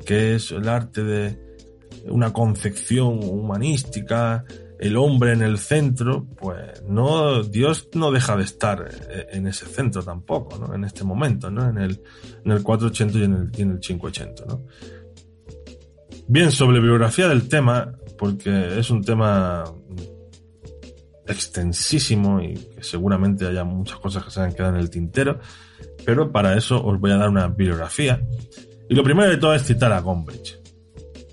[0.06, 1.48] que es el arte de
[2.10, 4.46] una concepción humanística,
[4.80, 8.88] el hombre en el centro, pues no, Dios no deja de estar
[9.32, 10.76] en ese centro tampoco, ¿no?
[10.76, 11.68] En este momento, ¿no?
[11.68, 12.02] En el,
[12.46, 14.66] en el 480 y en el, en el 580, ¿no?
[16.28, 19.64] Bien, sobre biografía del tema, porque es un tema
[21.28, 25.40] extensísimo y que seguramente haya muchas cosas que se han quedado en el tintero,
[26.06, 28.22] pero para eso os voy a dar una bibliografía.
[28.90, 30.60] Y lo primero de todo es citar a Gombrich.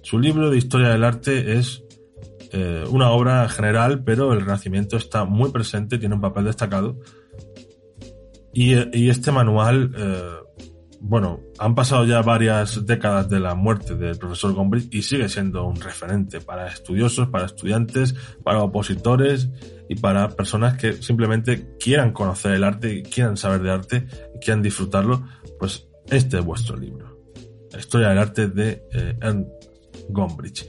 [0.03, 1.84] Su libro de historia del arte es
[2.57, 7.01] eh, una obra general, pero el Renacimiento está muy presente, tiene un papel destacado.
[8.53, 8.75] Y,
[9.09, 10.23] este manual, eh,
[11.01, 15.67] bueno, han pasado ya varias décadas de la muerte del profesor Gombrich y sigue siendo
[15.67, 19.49] un referente para estudiosos, para estudiantes, para opositores
[19.89, 24.07] y para personas que simplemente quieran conocer el arte, quieran saber de arte
[24.41, 25.27] quieran disfrutarlo,
[25.59, 27.19] pues este es vuestro libro.
[27.73, 29.49] La historia del arte de eh, Ernst
[30.11, 30.69] Gombrich.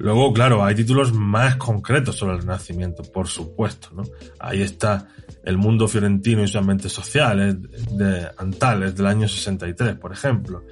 [0.00, 4.04] Luego, claro, hay títulos más concretos sobre el Renacimiento, por supuesto, ¿no?
[4.38, 5.08] Ahí está
[5.44, 7.56] El mundo fiorentino y sus ambientes sociales,
[7.92, 10.64] de Antales, del año 63, por ejemplo.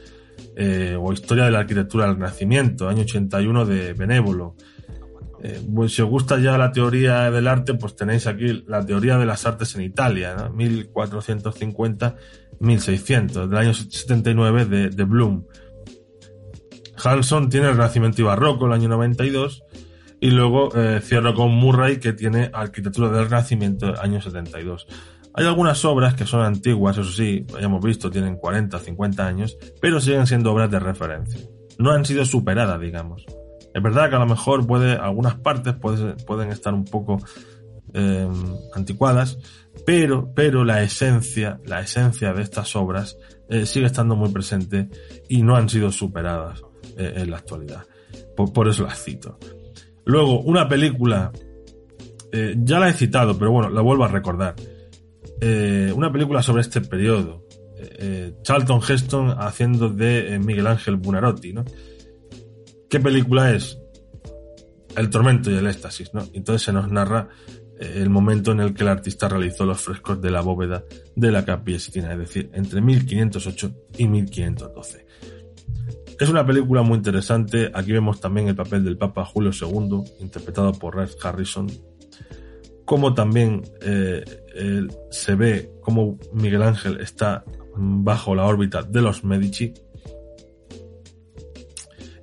[0.56, 4.54] Eh, o Historia de la arquitectura del Renacimiento, año 81 de Benévolo.
[5.42, 9.18] Eh, pues si os gusta ya la teoría del arte, pues tenéis aquí la teoría
[9.18, 10.54] de las artes en Italia, ¿no?
[10.54, 15.44] 1450-1600, del año 79 de, de Bloom.
[17.02, 19.62] Hanson tiene el Renacimiento y Barroco, el año 92,
[20.20, 24.86] y luego eh, cierro con Murray, que tiene Arquitectura del Renacimiento, año 72.
[25.34, 29.56] Hay algunas obras que son antiguas, eso sí, ya hemos visto, tienen 40, 50 años,
[29.80, 31.40] pero siguen siendo obras de referencia.
[31.78, 33.24] No han sido superadas, digamos.
[33.72, 37.18] Es verdad que a lo mejor puede, algunas partes pueden estar un poco
[37.94, 38.28] eh,
[38.74, 39.38] anticuadas,
[39.86, 43.16] pero, pero la esencia, la esencia de estas obras
[43.48, 44.88] eh, sigue estando muy presente
[45.28, 46.62] y no han sido superadas.
[46.98, 47.86] Eh, en la actualidad.
[48.34, 49.38] Por, eso las cito.
[50.04, 51.30] Luego, una película,
[52.32, 54.56] eh, ya la he citado, pero bueno, la vuelvo a recordar.
[55.40, 57.46] Eh, una película sobre este periodo.
[58.42, 61.64] Charlton Heston haciendo de Miguel Ángel Bunarotti, ¿no?
[62.90, 63.78] ¿Qué película es?
[64.96, 66.26] El tormento y el éxtasis, ¿no?
[66.32, 67.28] Entonces se nos narra
[67.78, 70.82] el momento en el que el artista realizó los frescos de la bóveda
[71.14, 75.07] de la capilla Sistina, es decir, entre 1508 y 1512.
[76.18, 77.70] Es una película muy interesante.
[77.72, 81.68] Aquí vemos también el papel del Papa Julio II, interpretado por Rex Harrison.
[82.84, 84.24] Como también eh,
[85.10, 87.44] se ve cómo Miguel Ángel está
[87.76, 89.72] bajo la órbita de los Medici.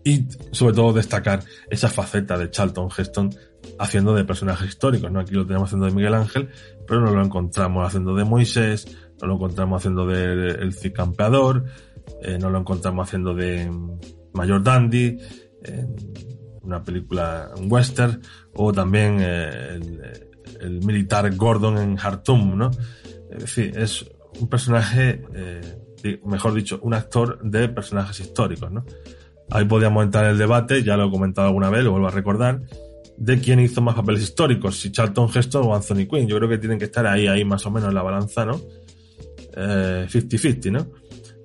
[0.04, 3.30] Y sobre todo destacar esa faceta de Charlton Heston
[3.80, 5.12] haciendo de personajes históricos.
[5.12, 5.22] ¿no?
[5.22, 6.50] Aquí lo tenemos haciendo de Miguel Ángel,
[6.86, 8.88] pero no lo encontramos haciendo de Moisés,
[9.22, 11.66] no lo encontramos haciendo de El Cicampeador,
[12.22, 13.72] eh, no lo encontramos haciendo de
[14.34, 15.18] Mayor Dandy,
[15.64, 15.96] en
[16.62, 18.22] una película, un western,
[18.54, 19.80] o también eh,
[20.60, 22.72] el, militar Gordon en Hartum, ¿no?
[23.32, 24.06] Es decir, es
[24.40, 28.86] un personaje, eh, mejor dicho, un actor de personajes históricos, ¿no?
[29.52, 32.12] Ahí podíamos entrar en el debate, ya lo he comentado alguna vez, lo vuelvo a
[32.12, 32.62] recordar,
[33.18, 36.28] de quién hizo más papeles históricos, si Charlton Heston o Anthony Quinn.
[36.28, 38.60] Yo creo que tienen que estar ahí, ahí más o menos en la balanza, ¿no?
[39.56, 40.88] 50-50, ¿no?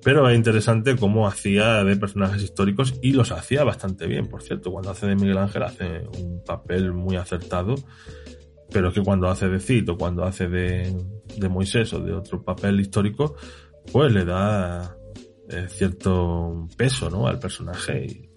[0.03, 4.71] Pero es interesante cómo hacía de personajes históricos y los hacía bastante bien, por cierto.
[4.71, 7.75] Cuando hace de Miguel Ángel hace un papel muy acertado,
[8.71, 10.95] pero es que cuando hace de Cid o cuando hace de,
[11.37, 13.35] de Moisés o de otro papel histórico,
[13.91, 14.95] pues le da
[15.49, 17.27] eh, cierto peso ¿no?
[17.27, 18.05] al personaje.
[18.05, 18.29] Y,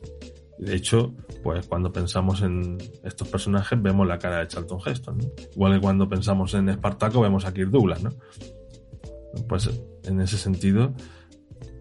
[0.59, 5.19] de hecho, pues cuando pensamos en estos personajes vemos la cara de Charlton Heston.
[5.19, 5.25] ¿no?
[5.53, 8.11] Igual que cuando pensamos en Espartaco vemos a Kirk Douglas, ¿no?
[9.49, 9.69] Pues
[10.05, 10.95] en ese sentido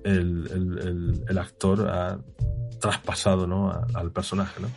[0.03, 2.19] el, actor ha
[2.79, 3.71] traspasado ¿no?
[3.93, 4.59] al personaje.
[4.61, 4.67] ¿no?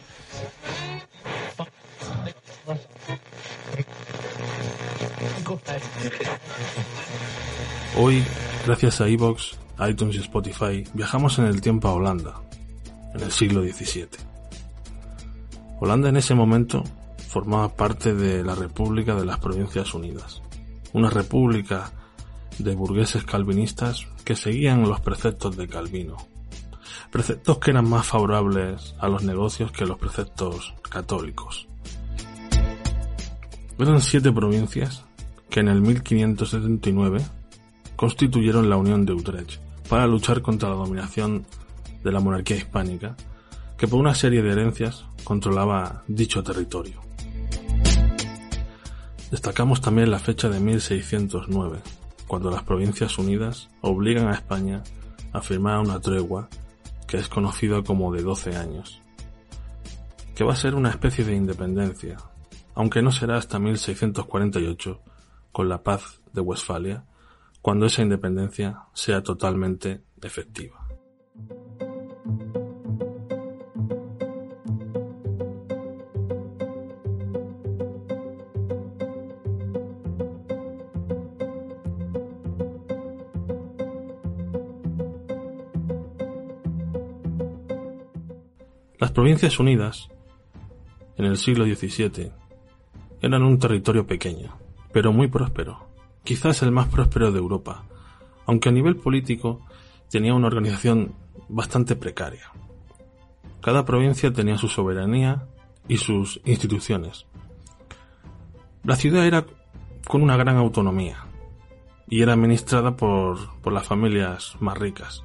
[7.98, 8.24] Hoy,
[8.66, 9.58] gracias a Evox,
[9.88, 12.34] iTunes y Spotify, viajamos en el tiempo a Holanda,
[13.14, 14.08] en el siglo XVII.
[15.80, 16.82] Holanda en ese momento
[17.28, 20.42] formaba parte de la República de las Provincias Unidas,
[20.92, 21.92] una república
[22.58, 26.16] de burgueses calvinistas que seguían los preceptos de Calvino,
[27.12, 31.68] preceptos que eran más favorables a los negocios que los preceptos católicos.
[33.78, 35.04] Eran siete provincias
[35.48, 37.24] que en el 1579
[37.94, 41.46] constituyeron la Unión de Utrecht para luchar contra la dominación
[42.02, 43.14] de la monarquía hispánica,
[43.78, 47.00] que por una serie de herencias controlaba dicho territorio.
[49.30, 51.78] Destacamos también la fecha de 1609,
[52.26, 54.82] cuando las Provincias Unidas obligan a España
[55.32, 56.48] a firmar una tregua
[57.06, 59.00] que es conocida como de 12 años,
[60.34, 62.16] que va a ser una especie de independencia,
[62.74, 65.00] aunque no será hasta 1648,
[65.52, 67.04] con la paz de Westfalia,
[67.62, 70.85] cuando esa independencia sea totalmente efectiva.
[89.16, 90.10] Provincias Unidas
[91.16, 92.32] en el siglo XVII,
[93.22, 94.58] eran un territorio pequeño,
[94.92, 95.88] pero muy próspero,
[96.22, 97.84] quizás el más próspero de Europa,
[98.44, 99.62] aunque a nivel político
[100.10, 101.14] tenía una organización
[101.48, 102.52] bastante precaria.
[103.62, 105.46] Cada provincia tenía su soberanía
[105.88, 107.24] y sus instituciones.
[108.84, 109.46] La ciudad era
[110.06, 111.24] con una gran autonomía
[112.06, 115.24] y era administrada por, por las familias más ricas.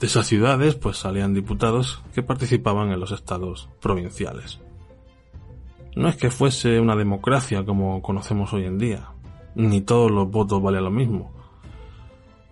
[0.00, 4.60] De esas ciudades pues salían diputados que participaban en los estados provinciales.
[5.94, 9.08] No es que fuese una democracia como conocemos hoy en día,
[9.54, 11.32] ni todos los votos valían lo mismo.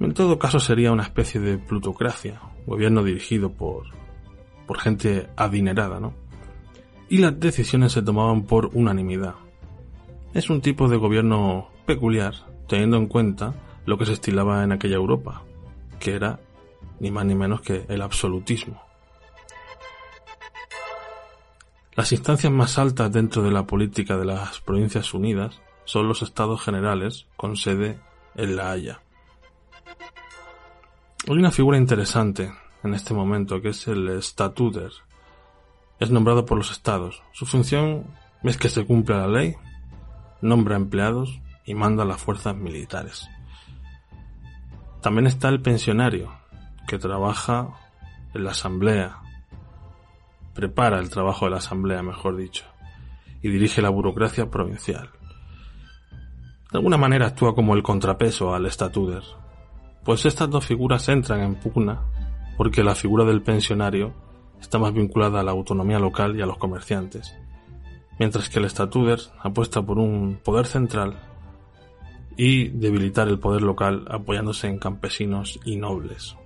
[0.00, 3.84] En todo caso sería una especie de plutocracia, gobierno dirigido por,
[4.66, 6.14] por gente adinerada, ¿no?
[7.10, 9.34] Y las decisiones se tomaban por unanimidad.
[10.32, 12.34] Es un tipo de gobierno peculiar,
[12.66, 15.42] teniendo en cuenta lo que se estilaba en aquella Europa,
[16.00, 16.40] que era
[17.00, 18.82] ni más ni menos que el absolutismo.
[21.96, 26.60] Las instancias más altas dentro de la política de las Provincias Unidas son los Estados
[26.60, 28.00] Generales con sede
[28.34, 29.00] en La Haya.
[31.28, 34.90] Hay una figura interesante en este momento que es el Statuter.
[36.00, 37.22] Es nombrado por los estados.
[37.32, 38.04] Su función
[38.42, 39.56] es que se cumpla la ley,
[40.42, 43.26] nombra empleados y manda a las fuerzas militares.
[45.00, 46.32] También está el pensionario,
[46.86, 47.68] que trabaja
[48.34, 49.20] en la asamblea,
[50.54, 52.64] prepara el trabajo de la Asamblea, mejor dicho,
[53.42, 55.10] y dirige la burocracia provincial.
[56.70, 59.22] De alguna manera actúa como el contrapeso al estatuder,
[60.04, 62.02] pues estas dos figuras entran en pugna
[62.56, 64.14] porque la figura del pensionario
[64.60, 67.36] está más vinculada a la autonomía local y a los comerciantes,
[68.18, 71.18] mientras que el estatuder apuesta por un poder central
[72.36, 76.36] y debilitar el poder local apoyándose en campesinos y nobles.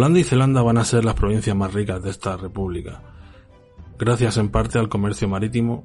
[0.00, 3.02] Holanda y Zelanda van a ser las provincias más ricas de esta república,
[3.98, 5.84] gracias en parte al comercio marítimo,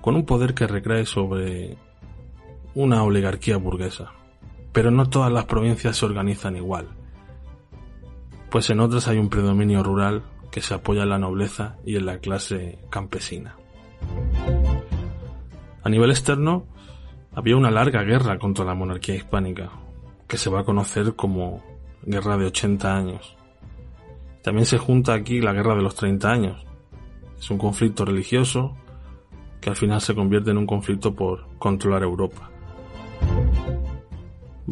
[0.00, 1.76] con un poder que recae sobre
[2.74, 4.12] una oligarquía burguesa.
[4.72, 6.88] Pero no todas las provincias se organizan igual,
[8.48, 12.06] pues en otras hay un predominio rural que se apoya en la nobleza y en
[12.06, 13.56] la clase campesina.
[15.82, 16.64] A nivel externo,
[17.34, 19.68] había una larga guerra contra la monarquía hispánica,
[20.26, 21.73] que se va a conocer como
[22.06, 23.36] guerra de 80 años.
[24.42, 26.66] También se junta aquí la guerra de los 30 años.
[27.38, 28.76] Es un conflicto religioso
[29.60, 32.50] que al final se convierte en un conflicto por controlar Europa.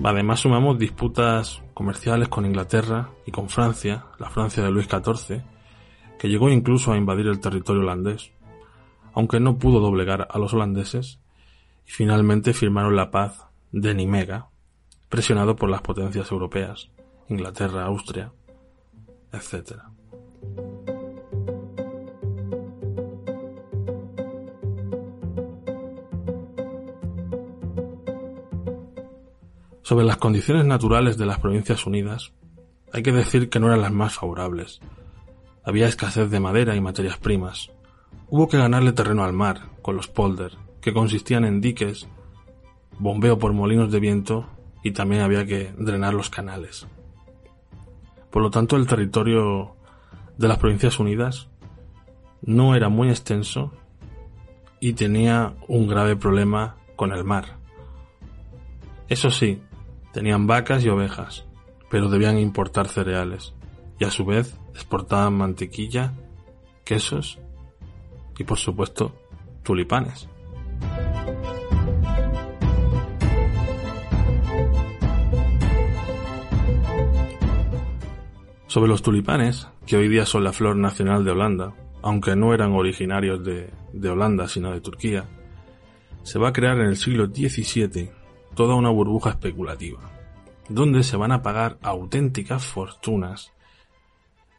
[0.05, 5.43] Además sumamos disputas comerciales con Inglaterra y con Francia, la Francia de Luis XIV,
[6.19, 8.33] que llegó incluso a invadir el territorio holandés,
[9.15, 11.21] aunque no pudo doblegar a los holandeses,
[11.87, 14.49] y finalmente firmaron la paz de Nimega,
[15.09, 16.91] presionado por las potencias europeas.
[17.29, 18.33] Inglaterra, Austria,
[19.33, 19.83] etc.
[29.83, 32.33] Sobre las condiciones naturales de las Provincias Unidas,
[32.93, 34.81] hay que decir que no eran las más favorables.
[35.65, 37.71] Había escasez de madera y materias primas.
[38.29, 42.09] Hubo que ganarle terreno al mar, con los polder, que consistían en diques,
[42.99, 44.47] bombeo por molinos de viento
[44.83, 46.87] y también había que drenar los canales.
[48.33, 49.77] Por lo tanto, el territorio
[50.39, 51.49] de las Provincias Unidas
[52.41, 53.73] no era muy extenso
[54.81, 57.59] y tenía un grave problema con el mar.
[59.09, 59.63] Eso sí,
[60.13, 61.45] tenían vacas y ovejas,
[61.91, 63.55] pero debían importar cereales
[63.99, 66.15] y a su vez exportaban mantequilla,
[66.85, 67.39] quesos
[68.39, 69.15] y por supuesto
[69.63, 70.27] tulipanes.
[78.73, 82.73] Sobre los tulipanes, que hoy día son la flor nacional de Holanda, aunque no eran
[82.73, 83.71] originarios de,
[84.09, 85.29] Holanda sino de Turquía,
[86.23, 88.11] se va a crear en el siglo XVII
[88.55, 90.01] toda una burbuja especulativa,
[90.71, 93.53] donde se van a pagar auténticas fortunas,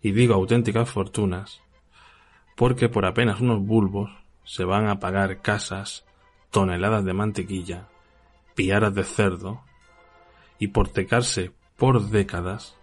[0.04, 1.64] y digo auténticas fortunas,
[2.56, 4.12] porque por apenas unos bulbos
[4.44, 6.06] se van a pagar casas,
[6.52, 7.88] toneladas de mantequilla,
[8.54, 9.64] piaras de cerdo,
[10.60, 12.78] y por tecarse por décadas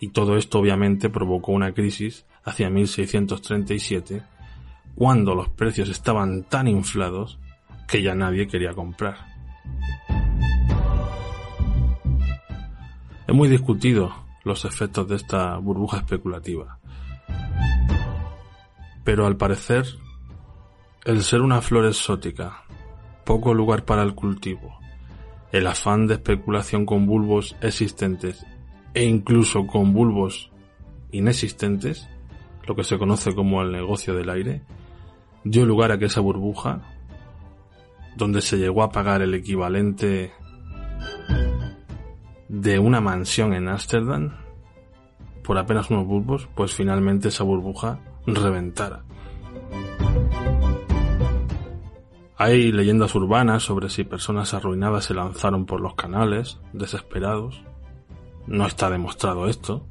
[0.00, 4.22] y todo esto obviamente provocó una crisis hacia 1637,
[4.94, 7.38] cuando los precios estaban tan inflados
[7.86, 9.18] que ya nadie quería comprar.
[13.28, 14.12] Es muy discutido
[14.42, 16.78] los efectos de esta burbuja especulativa,
[19.04, 19.84] pero al parecer
[21.04, 22.62] el ser una flor exótica,
[23.24, 24.78] poco lugar para el cultivo,
[25.52, 28.46] el afán de especulación con bulbos existentes
[28.94, 30.50] e incluso con bulbos
[31.12, 32.08] inexistentes,
[32.66, 34.62] lo que se conoce como el negocio del aire,
[35.44, 36.82] dio lugar a que esa burbuja,
[38.16, 40.32] donde se llegó a pagar el equivalente
[42.48, 44.32] de una mansión en Ámsterdam
[45.44, 49.04] por apenas unos bulbos, pues finalmente esa burbuja reventara.
[52.36, 57.62] Hay leyendas urbanas sobre si personas arruinadas se lanzaron por los canales, desesperados.
[58.50, 59.86] No está demostrado esto.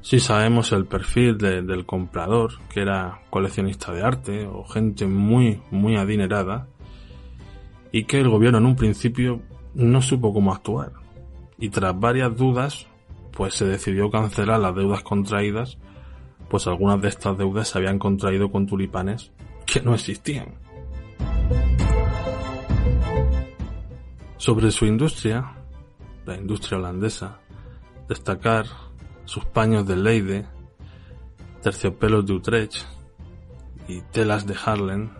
[0.00, 5.96] Sí sabemos el perfil del comprador, que era coleccionista de arte o gente muy, muy
[5.96, 6.68] adinerada,
[7.92, 9.42] y que el gobierno en un principio
[9.74, 10.92] no supo cómo actuar.
[11.58, 12.86] Y tras varias dudas,
[13.30, 15.76] pues se decidió cancelar las deudas contraídas,
[16.48, 19.32] pues algunas de estas deudas se habían contraído con tulipanes
[19.66, 20.54] que no existían.
[24.38, 25.52] Sobre su industria,
[26.24, 27.40] la industria holandesa,
[28.10, 28.66] destacar
[29.24, 30.44] sus paños de Leide,
[31.62, 32.84] terciopelos de Utrecht
[33.86, 35.10] y telas de Harlem,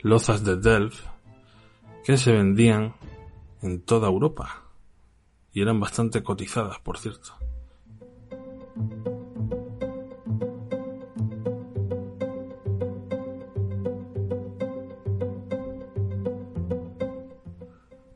[0.00, 1.02] lozas de Delft,
[2.04, 2.94] que se vendían
[3.62, 4.64] en toda Europa
[5.54, 7.32] y eran bastante cotizadas, por cierto.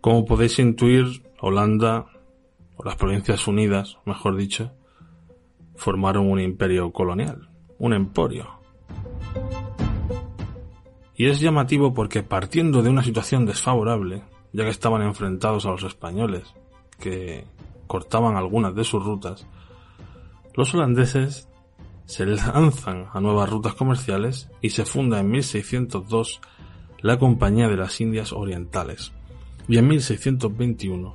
[0.07, 2.07] Como podéis intuir, Holanda,
[2.77, 4.71] o las Provincias Unidas, mejor dicho,
[5.75, 7.49] formaron un imperio colonial,
[7.81, 8.47] un emporio.
[11.17, 14.23] Y es llamativo porque partiendo de una situación desfavorable,
[14.53, 16.55] ya que estaban enfrentados a los españoles,
[17.01, 17.45] que
[17.89, 19.49] cortaban algunas de sus rutas,
[20.55, 21.49] los holandeses
[22.05, 26.41] se lanzan a nuevas rutas comerciales y se funda en 1602
[27.01, 29.13] la Compañía de las Indias Orientales,
[29.69, 31.15] y en 1621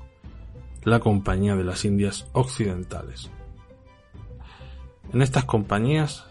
[0.84, 3.30] la Compañía de las Indias Occidentales.
[5.14, 6.26] En estas compañías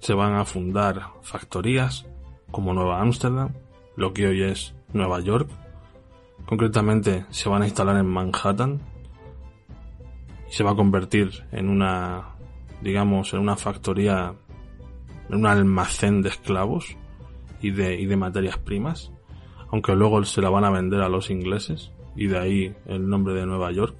[0.00, 2.06] se van a fundar factorías
[2.50, 3.54] como Nueva Ámsterdam,
[3.96, 5.48] lo que hoy es Nueva York.
[6.46, 8.80] Concretamente se van a instalar en Manhattan
[10.48, 12.36] y se va a convertir en una,
[12.82, 14.34] digamos, en una factoría,
[15.28, 16.96] en un almacén de esclavos
[17.60, 19.12] y de, y de materias primas
[19.76, 23.34] aunque luego se la van a vender a los ingleses, y de ahí el nombre
[23.34, 23.94] de Nueva York.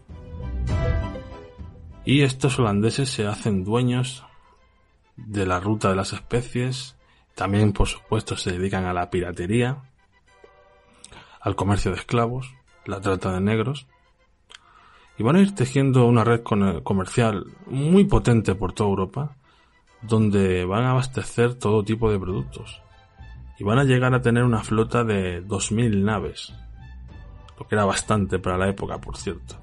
[2.06, 4.24] Y estos holandeses se hacen dueños
[5.16, 6.96] de la ruta de las especies,
[7.34, 9.82] también por supuesto se dedican a la piratería,
[11.42, 12.54] al comercio de esclavos,
[12.86, 13.86] la trata de negros,
[15.18, 19.36] y van a ir tejiendo una red comercial muy potente por toda Europa,
[20.00, 22.80] donde van a abastecer todo tipo de productos,
[23.58, 26.52] y van a llegar a tener una flota de 2.000 naves,
[27.58, 29.56] lo que era bastante para la época, por cierto.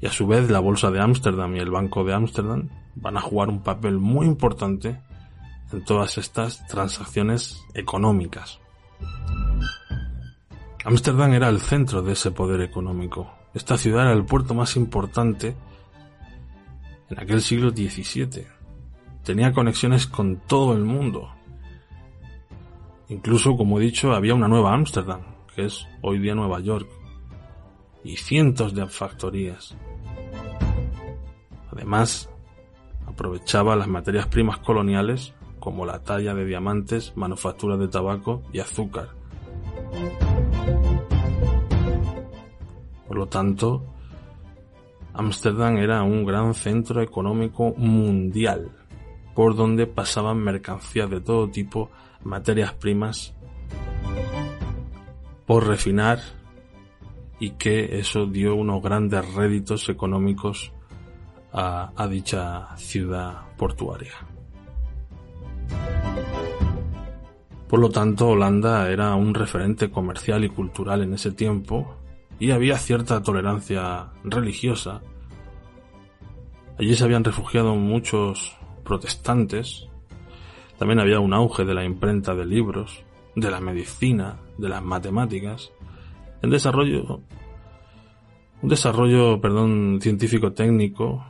[0.00, 3.20] Y a su vez la Bolsa de Ámsterdam y el Banco de Ámsterdam van a
[3.20, 5.00] jugar un papel muy importante
[5.72, 8.60] en todas estas transacciones económicas.
[10.84, 13.30] Ámsterdam era el centro de ese poder económico.
[13.54, 15.56] Esta ciudad era el puerto más importante
[17.10, 18.46] en aquel siglo XVII.
[19.24, 21.30] Tenía conexiones con todo el mundo.
[23.08, 25.22] Incluso, como he dicho, había una nueva Ámsterdam,
[25.54, 26.88] que es hoy día Nueva York,
[28.04, 29.76] y cientos de factorías.
[31.72, 32.30] Además,
[33.06, 39.08] aprovechaba las materias primas coloniales como la talla de diamantes, manufacturas de tabaco y azúcar.
[43.06, 43.84] Por lo tanto,
[45.14, 48.70] Ámsterdam era un gran centro económico mundial,
[49.34, 51.90] por donde pasaban mercancías de todo tipo
[52.22, 53.34] materias primas
[55.46, 56.18] por refinar
[57.40, 60.72] y que eso dio unos grandes réditos económicos
[61.52, 64.14] a, a dicha ciudad portuaria.
[67.68, 71.96] Por lo tanto, Holanda era un referente comercial y cultural en ese tiempo
[72.38, 75.02] y había cierta tolerancia religiosa.
[76.78, 79.87] Allí se habían refugiado muchos protestantes
[80.78, 85.72] también había un auge de la imprenta de libros, de la medicina, de las matemáticas,
[86.40, 87.20] el desarrollo,
[88.62, 91.24] un desarrollo, perdón, científico técnico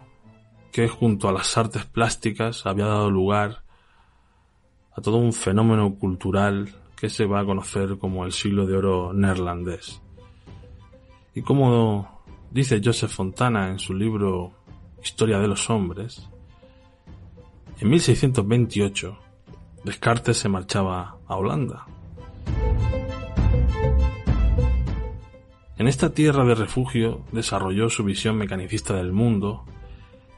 [0.71, 3.63] que junto a las artes plásticas había dado lugar
[4.95, 9.13] a todo un fenómeno cultural que se va a conocer como el siglo de oro
[9.15, 10.03] neerlandés.
[11.35, 14.53] Y como dice Joseph Fontana en su libro
[15.03, 16.29] Historia de los Hombres,
[17.81, 19.28] en 1628
[19.89, 21.87] Descartes se marchaba a Holanda.
[25.79, 29.65] En esta tierra de refugio desarrolló su visión mecanicista del mundo,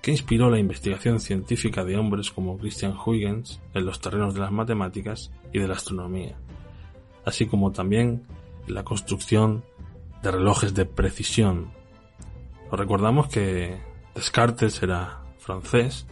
[0.02, 4.52] que inspiró la investigación científica de hombres como Christian Huygens en los terrenos de las
[4.52, 6.36] matemáticas y de la astronomía,
[7.24, 8.22] así como también
[8.68, 9.64] en la construcción
[10.22, 11.72] de relojes de precisión.
[12.70, 13.81] recordamos que
[14.14, 16.06] Descartes era francés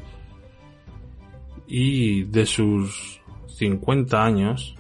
[1.69, 3.18] y de sus
[3.59, 4.77] 50 años,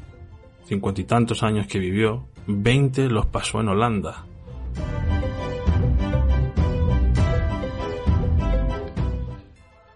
[0.64, 4.24] cincuenta y tantos años que vivió, 20 los pasó en Holanda.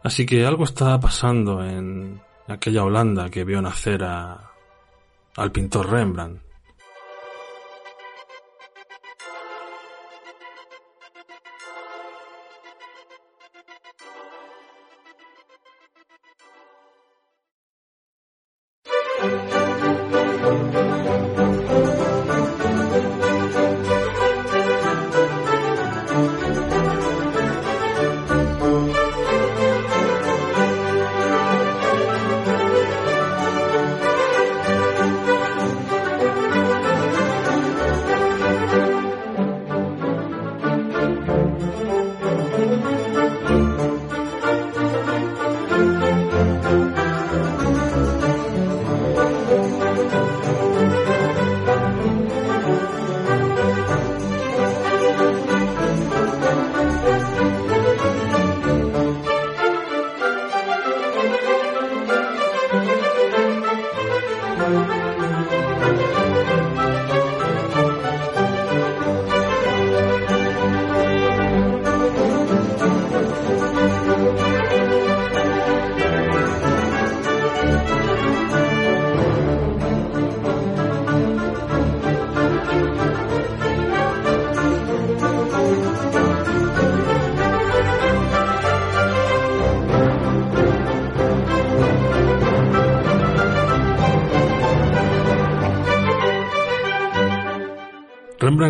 [0.03, 4.51] Así que algo estaba pasando en aquella Holanda que vio nacer a,
[5.37, 6.41] al pintor Rembrandt.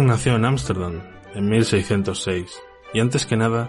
[0.01, 1.02] Nació en Ámsterdam
[1.35, 2.62] en 1606
[2.94, 3.69] y antes que nada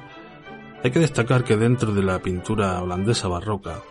[0.81, 3.81] hay que destacar que dentro de la pintura holandesa barroca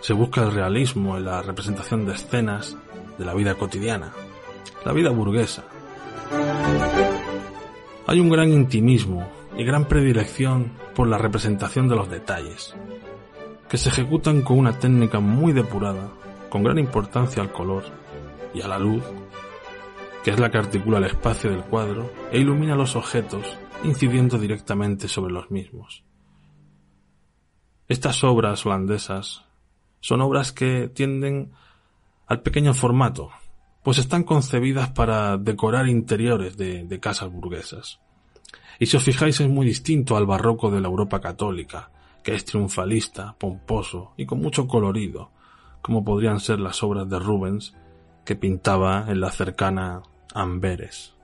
[0.00, 2.76] se busca el realismo en la representación de escenas
[3.18, 4.12] de la vida cotidiana,
[4.84, 5.64] la vida burguesa.
[8.06, 9.28] Hay un gran intimismo
[9.58, 12.74] y gran predilección por la representación de los detalles,
[13.68, 16.08] que se ejecutan con una técnica muy depurada,
[16.50, 17.82] con gran importancia al color
[18.54, 19.02] y a la luz
[20.24, 25.06] que es la que articula el espacio del cuadro e ilumina los objetos, incidiendo directamente
[25.06, 26.02] sobre los mismos.
[27.88, 29.44] Estas obras holandesas
[30.00, 31.52] son obras que tienden
[32.26, 33.28] al pequeño formato,
[33.82, 38.00] pues están concebidas para decorar interiores de, de casas burguesas.
[38.78, 41.90] Y si os fijáis es muy distinto al barroco de la Europa católica,
[42.22, 45.32] que es triunfalista, pomposo y con mucho colorido,
[45.82, 47.76] como podrían ser las obras de Rubens,
[48.24, 50.00] que pintaba en la cercana
[50.34, 51.14] Amberes.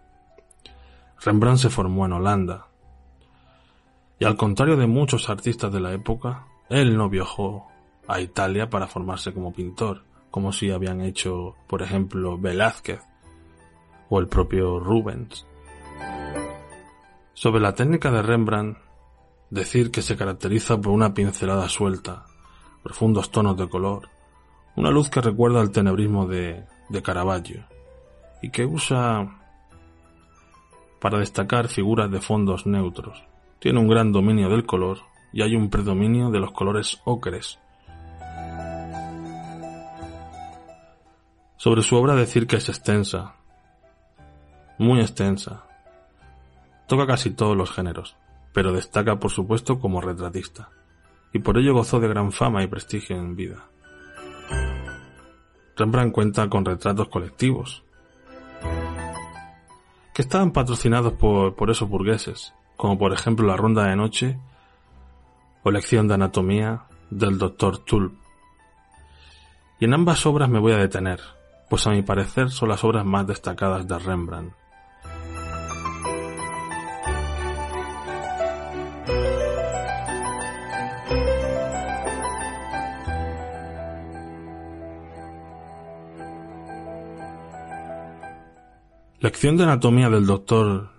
[1.22, 2.68] Rembrandt se formó en Holanda.
[4.18, 7.66] Y al contrario de muchos artistas de la época, él no viajó
[8.06, 13.00] a Italia para formarse como pintor, como si habían hecho, por ejemplo, Velázquez
[14.08, 15.46] o el propio Rubens.
[17.34, 18.78] Sobre la técnica de Rembrandt,
[19.50, 22.26] decir que se caracteriza por una pincelada suelta,
[22.82, 24.08] profundos tonos de color,
[24.76, 27.64] una luz que recuerda al tenebrismo de, de Caravaggio,
[28.42, 29.38] y que usa
[31.00, 33.22] para destacar figuras de fondos neutros.
[33.58, 34.98] Tiene un gran dominio del color
[35.32, 37.58] y hay un predominio de los colores ocres.
[41.56, 43.34] Sobre su obra decir que es extensa,
[44.78, 45.66] muy extensa.
[46.88, 48.16] Toca casi todos los géneros,
[48.54, 50.70] pero destaca por supuesto como retratista,
[51.32, 53.68] y por ello gozó de gran fama y prestigio en vida.
[55.76, 57.84] Rembrandt cuenta con retratos colectivos,
[60.20, 64.38] estaban patrocinados por, por esos burgueses, como por ejemplo la Ronda de Noche
[65.62, 67.78] o Lección de Anatomía del Dr.
[67.78, 68.14] Tulp.
[69.78, 71.20] Y en ambas obras me voy a detener,
[71.68, 74.59] pues a mi parecer son las obras más destacadas de Rembrandt.
[89.22, 90.92] Lección de anatomía del doctor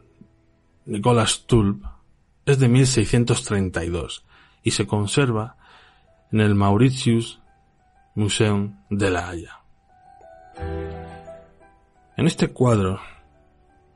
[0.86, 1.84] Nicolas Tulp
[2.46, 4.24] es de 1632
[4.62, 5.58] y se conserva
[6.32, 7.42] en el Mauritius
[8.14, 9.62] Museum de La Haya.
[12.16, 13.00] En este cuadro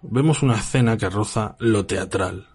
[0.02, 2.48] vemos una escena que roza lo teatral,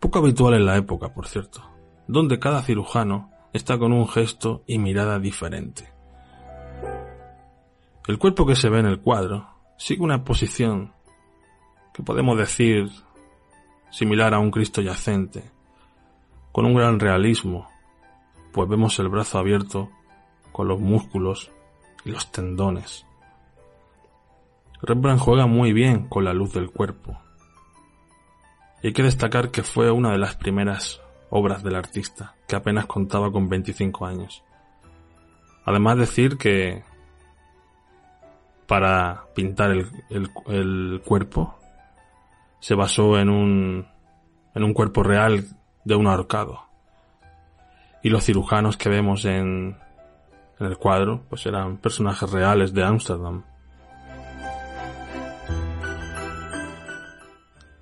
[0.00, 1.70] poco habitual en la época, por cierto,
[2.06, 5.92] donde cada cirujano está con un gesto y mirada diferente.
[8.06, 10.92] El cuerpo que se ve en el cuadro sigue una posición
[11.94, 12.90] que podemos decir
[13.90, 15.50] similar a un Cristo yacente,
[16.52, 17.68] con un gran realismo,
[18.52, 19.88] pues vemos el brazo abierto
[20.52, 21.50] con los músculos
[22.04, 23.06] y los tendones.
[24.82, 27.18] Rembrandt juega muy bien con la luz del cuerpo.
[28.82, 31.00] Y hay que destacar que fue una de las primeras
[31.30, 34.44] obras del artista, que apenas contaba con 25 años.
[35.64, 36.84] Además decir que
[38.68, 41.58] para pintar el, cuerpo
[42.60, 43.86] se basó en un,
[44.54, 45.46] en un cuerpo real
[45.84, 46.64] de un ahorcado.
[48.02, 49.78] Y los cirujanos que vemos en,
[50.60, 53.42] en el cuadro pues eran personajes reales de Ámsterdam.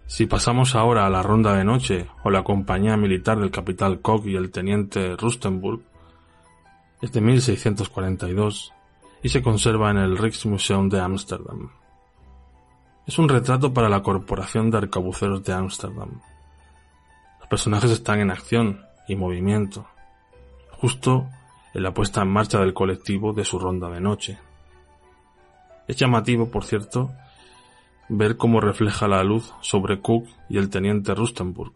[0.07, 4.25] Si pasamos ahora a la ronda de noche o la compañía militar del capitán Koch
[4.25, 5.83] y el teniente Rustenburg,
[7.03, 8.73] es de 1642
[9.27, 11.73] y se conserva en el Rijksmuseum de Ámsterdam.
[13.09, 16.21] Es un retrato para la Corporación de Arcabuceros de Ámsterdam.
[17.41, 19.85] Los personajes están en acción y movimiento,
[20.71, 21.27] justo
[21.75, 24.39] en la puesta en marcha del colectivo de su ronda de noche.
[25.89, 27.11] Es llamativo, por cierto,
[28.09, 31.73] ver cómo refleja la luz sobre Cook y el teniente Rustenburg.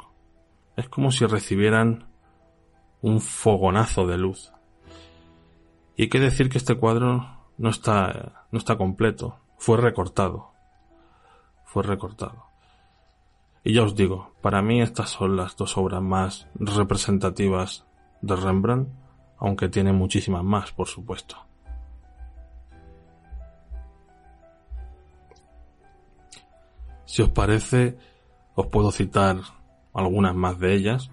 [0.76, 2.06] Es como si recibieran
[3.02, 4.52] un fogonazo de luz.
[5.96, 10.52] Y hay que decir que este cuadro no está, no está completo, fue recortado.
[11.66, 12.46] Fue recortado.
[13.62, 17.84] Y ya os digo, para mí estas son las dos obras más representativas
[18.22, 18.88] de Rembrandt,
[19.36, 21.36] aunque tiene muchísimas más, por supuesto.
[27.04, 27.98] Si os parece,
[28.54, 29.36] os puedo citar
[29.92, 31.10] algunas más de ellas.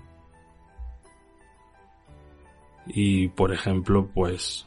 [2.86, 4.67] Y, por ejemplo, pues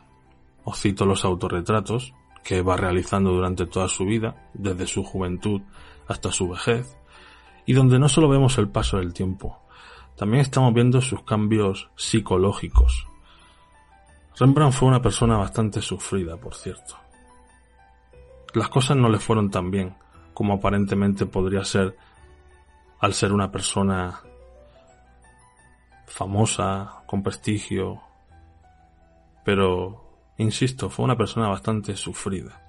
[0.65, 5.62] os cito los autorretratos que va realizando durante toda su vida, desde su juventud
[6.09, 6.97] hasta su vejez,
[7.66, 9.61] y donde no solo vemos el paso del tiempo,
[10.16, 13.07] también estamos viendo sus cambios psicológicos.
[14.39, 16.97] Rembrandt fue una persona bastante sufrida, por cierto.
[18.55, 19.95] Las cosas no le fueron tan bien
[20.35, 21.97] como aparentemente podría ser
[22.99, 24.20] al ser una persona
[26.07, 28.01] famosa, con prestigio,
[29.45, 30.10] pero
[30.41, 32.62] Insisto, fue una persona bastante sufrida.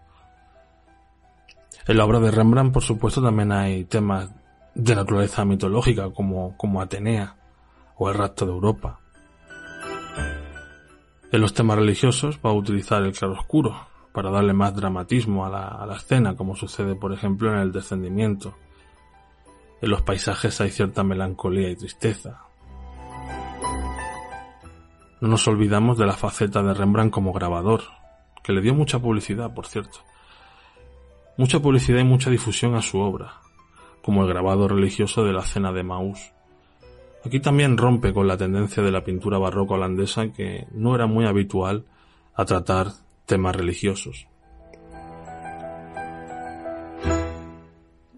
[1.87, 4.29] En la obra de Rembrandt, por supuesto, también hay temas
[4.75, 7.37] de naturaleza mitológica, como, como Atenea
[7.95, 8.99] o el rapto de Europa.
[11.31, 15.67] En los temas religiosos va a utilizar el claroscuro para darle más dramatismo a la,
[15.69, 18.53] a la escena, como sucede, por ejemplo, en el descendimiento.
[19.81, 22.41] En los paisajes hay cierta melancolía y tristeza,
[25.21, 27.83] no nos olvidamos de la faceta de Rembrandt como grabador,
[28.43, 29.99] que le dio mucha publicidad, por cierto.
[31.37, 33.35] Mucha publicidad y mucha difusión a su obra,
[34.01, 36.33] como el grabado religioso de la Cena de Maús.
[37.23, 41.27] Aquí también rompe con la tendencia de la pintura barroca holandesa que no era muy
[41.27, 41.85] habitual
[42.33, 42.87] a tratar
[43.27, 44.27] temas religiosos.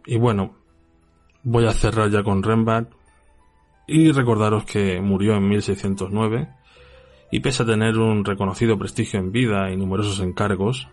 [0.05, 0.55] Y bueno,
[1.43, 2.91] voy a cerrar ya con Rembrandt
[3.87, 6.62] y recordaros que murió en 1609
[7.33, 10.87] y pese a tener un reconocido prestigio en vida y numerosos encargos,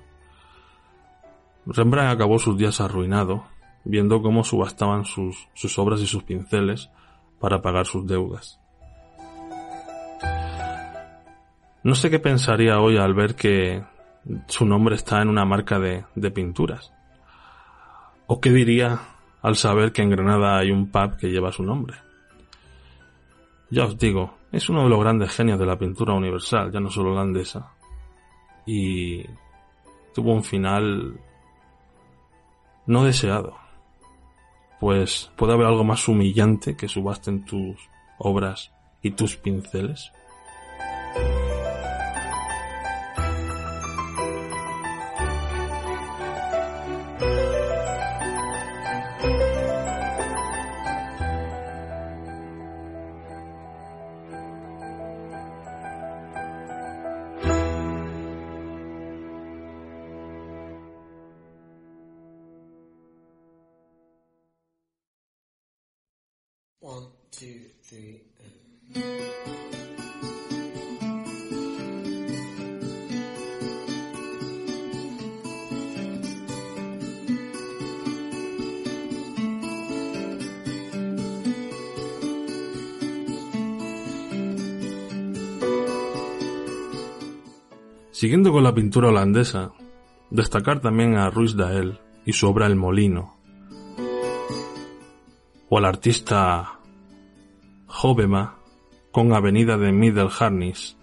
[1.67, 3.45] Rembrandt acabó sus días arruinado,
[3.85, 6.89] viendo cómo subastaban sus, sus obras y sus pinceles
[7.41, 8.59] para pagar sus deudas.
[11.83, 13.85] No sé qué pensaría hoy al ver que
[14.47, 16.91] su nombre está en una marca de, de pinturas.
[18.27, 18.99] ¿O qué diría
[19.43, 21.99] al saber que en Granada hay un pub que lleva su nombre?
[23.69, 26.91] Ya os digo, es uno de los grandes genios de la pintura universal, ya no
[26.91, 27.73] solo holandesa.
[28.67, 29.25] Y
[30.15, 31.21] tuvo un final
[32.87, 33.57] no deseado.
[34.81, 37.77] Pues puede haber algo más humillante que subasten tus
[38.19, 38.73] obras
[39.03, 40.13] y tus pinceles.
[88.21, 89.73] Siguiendo con la pintura holandesa,
[90.29, 93.39] destacar también a Ruiz Dael y su obra El Molino,
[95.71, 96.81] o al artista
[97.87, 98.59] Jovema
[99.11, 100.99] con Avenida de Middle Harnis.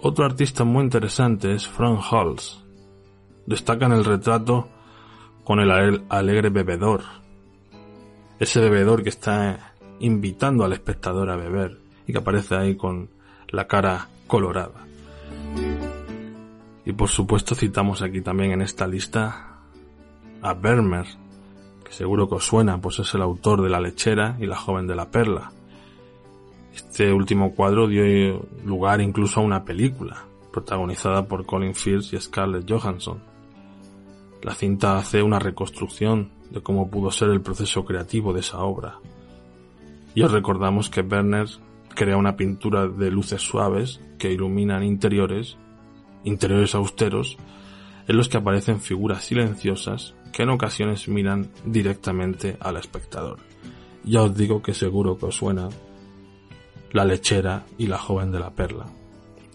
[0.00, 2.00] Otro artista muy interesante es Frank.
[3.46, 4.68] Destaca en el retrato
[5.42, 5.72] con el
[6.08, 7.02] alegre bebedor.
[8.38, 13.10] Ese bebedor que está invitando al espectador a beber y que aparece ahí con
[13.50, 14.86] la cara colorada.
[16.84, 19.60] Y por supuesto citamos aquí también en esta lista
[20.40, 21.06] a Vermeer,
[21.84, 24.86] que seguro que os suena, pues es el autor de La lechera y La joven
[24.86, 25.52] de la perla.
[26.74, 32.70] Este último cuadro dio lugar incluso a una película, protagonizada por Colin Firth y Scarlett
[32.70, 33.20] Johansson.
[34.42, 38.98] La cinta hace una reconstrucción de cómo pudo ser el proceso creativo de esa obra.
[40.14, 41.48] Y os recordamos que Werner
[41.98, 45.56] crea una pintura de luces suaves que iluminan interiores,
[46.22, 47.36] interiores austeros,
[48.06, 53.40] en los que aparecen figuras silenciosas que en ocasiones miran directamente al espectador.
[54.04, 55.70] Ya os digo que seguro que os suena
[56.92, 58.86] La lechera y La joven de la perla,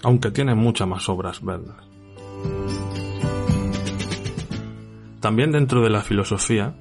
[0.03, 1.78] aunque tiene muchas más obras Werner.
[5.22, 6.76] También dentro de la filosofía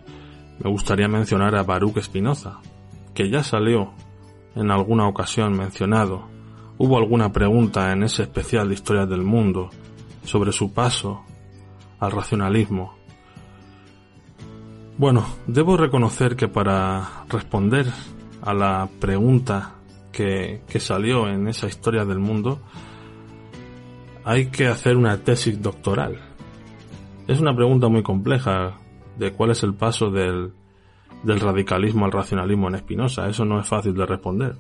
[0.59, 2.59] me gustaría mencionar a Baruch Spinoza,
[3.15, 3.93] que ya salió
[4.55, 6.29] en alguna ocasión mencionado.
[6.79, 9.71] Hubo alguna pregunta en ese especial de Historias del Mundo
[10.25, 11.23] sobre su paso
[12.01, 13.03] al racionalismo
[14.99, 17.87] bueno, debo reconocer que para responder
[18.43, 19.75] a la pregunta
[20.13, 22.61] que, salió en esa historia del mundo,
[24.23, 26.21] hay que hacer una tesis doctoral.
[27.27, 28.79] Es una pregunta muy compleja
[29.19, 30.53] de cuál es el paso del,
[31.23, 33.29] del radicalismo al racionalismo en Espinosa.
[33.29, 34.57] Eso no es fácil de responder.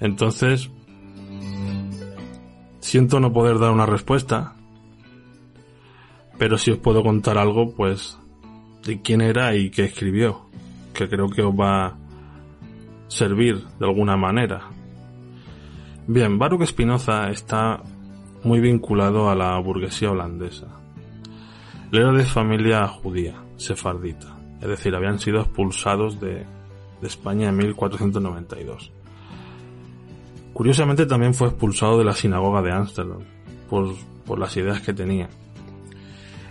[0.00, 0.70] Entonces,
[2.80, 4.54] siento no poder dar una respuesta,
[6.38, 8.18] pero si os puedo contar algo, pues,
[8.84, 10.46] de quién era y qué escribió,
[10.92, 11.96] que creo que os va a
[13.08, 14.68] servir de alguna manera.
[16.06, 17.82] Bien, Baruch Spinoza está
[18.42, 20.66] muy vinculado a la burguesía holandesa.
[21.90, 26.46] Él era de familia judía, sefardita, es decir, habían sido expulsados de,
[27.02, 28.90] España en 1492.
[30.54, 33.20] Curiosamente también fue expulsado de la sinagoga de Ámsterdam
[33.68, 33.94] por,
[34.24, 35.28] por las ideas que tenía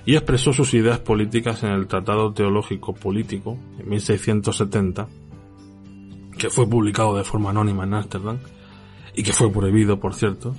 [0.05, 5.07] y expresó sus ideas políticas en el Tratado Teológico Político en 1670,
[6.37, 8.37] que fue publicado de forma anónima en Ámsterdam
[9.15, 10.55] y que fue prohibido, por cierto,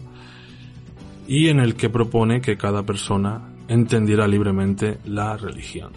[1.27, 5.93] y en el que propone que cada persona entendiera libremente la religión.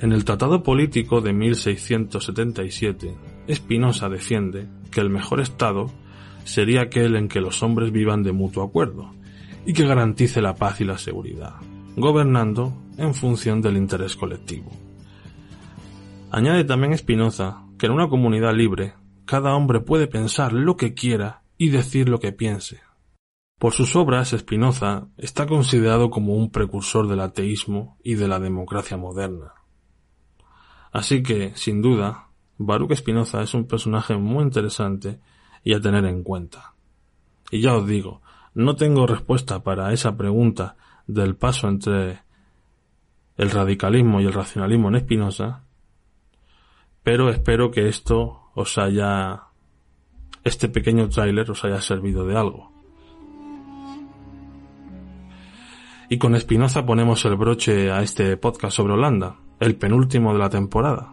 [0.00, 3.16] En el Tratado Político de 1677,
[3.52, 5.90] Spinoza defiende que el mejor Estado
[6.44, 9.12] sería aquel en que los hombres vivan de mutuo acuerdo,
[9.66, 11.54] y que garantice la paz y la seguridad,
[11.96, 14.70] gobernando en función del interés colectivo.
[16.30, 18.94] Añade también Spinoza que en una comunidad libre,
[19.24, 22.80] cada hombre puede pensar lo que quiera y decir lo que piense.
[23.58, 28.96] Por sus obras, Spinoza está considerado como un precursor del ateísmo y de la democracia
[28.96, 29.57] moderna.
[30.92, 35.20] Así que, sin duda, Baruch Spinoza es un personaje muy interesante
[35.62, 36.74] y a tener en cuenta.
[37.50, 38.22] Y ya os digo,
[38.54, 42.22] no tengo respuesta para esa pregunta del paso entre
[43.36, 45.64] el radicalismo y el racionalismo en Espinosa,
[47.02, 49.44] pero espero que esto os haya,
[50.42, 52.72] este pequeño tráiler os haya servido de algo.
[56.10, 60.50] Y con Espinoza ponemos el broche a este podcast sobre Holanda, el penúltimo de la
[60.50, 61.12] temporada.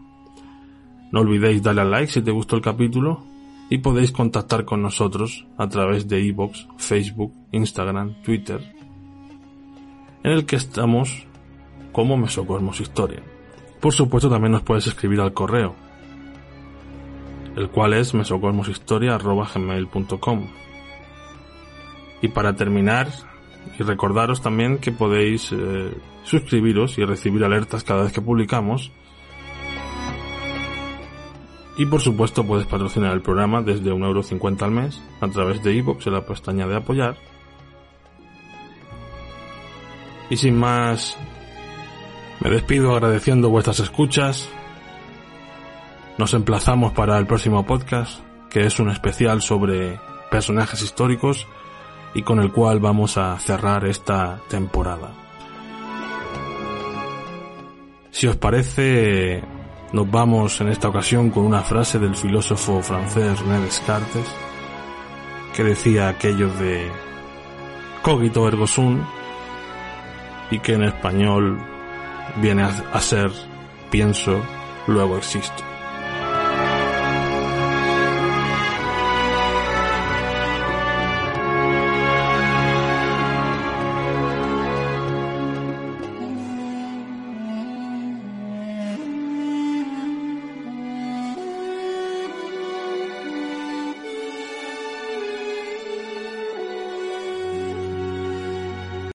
[1.12, 3.24] No olvidéis darle al like si te gustó el capítulo
[3.70, 8.62] y podéis contactar con nosotros a través de iVoox, Facebook, Instagram, Twitter,
[10.24, 11.28] en el que estamos
[11.92, 13.22] como Mesocosmos Historia.
[13.80, 15.76] Por supuesto también nos puedes escribir al correo,
[17.56, 20.48] el cual es mesocosmoshistoria.gmail.com
[22.22, 23.08] Y para terminar,
[23.80, 25.92] y recordaros también que podéis eh,
[26.24, 28.92] suscribiros y recibir alertas cada vez que publicamos,
[31.78, 36.08] y por supuesto puedes patrocinar el programa desde 1,50€ al mes a través de iVoox
[36.08, 37.18] en la pestaña de apoyar.
[40.30, 41.18] Y sin más,
[42.40, 44.50] me despido agradeciendo vuestras escuchas.
[46.18, 50.00] Nos emplazamos para el próximo podcast, que es un especial sobre
[50.32, 51.46] personajes históricos
[52.16, 55.12] y con el cual vamos a cerrar esta temporada.
[58.10, 59.44] Si os parece,
[59.96, 64.28] Nos vamos en esta ocasión con una frase del filósofo francés René Descartes,
[65.56, 66.92] que decía aquello de
[68.02, 69.06] cogito ergo sum
[70.52, 71.58] y que en español
[72.42, 73.32] viene a ser
[73.90, 74.42] pienso,
[74.88, 75.75] luego existo.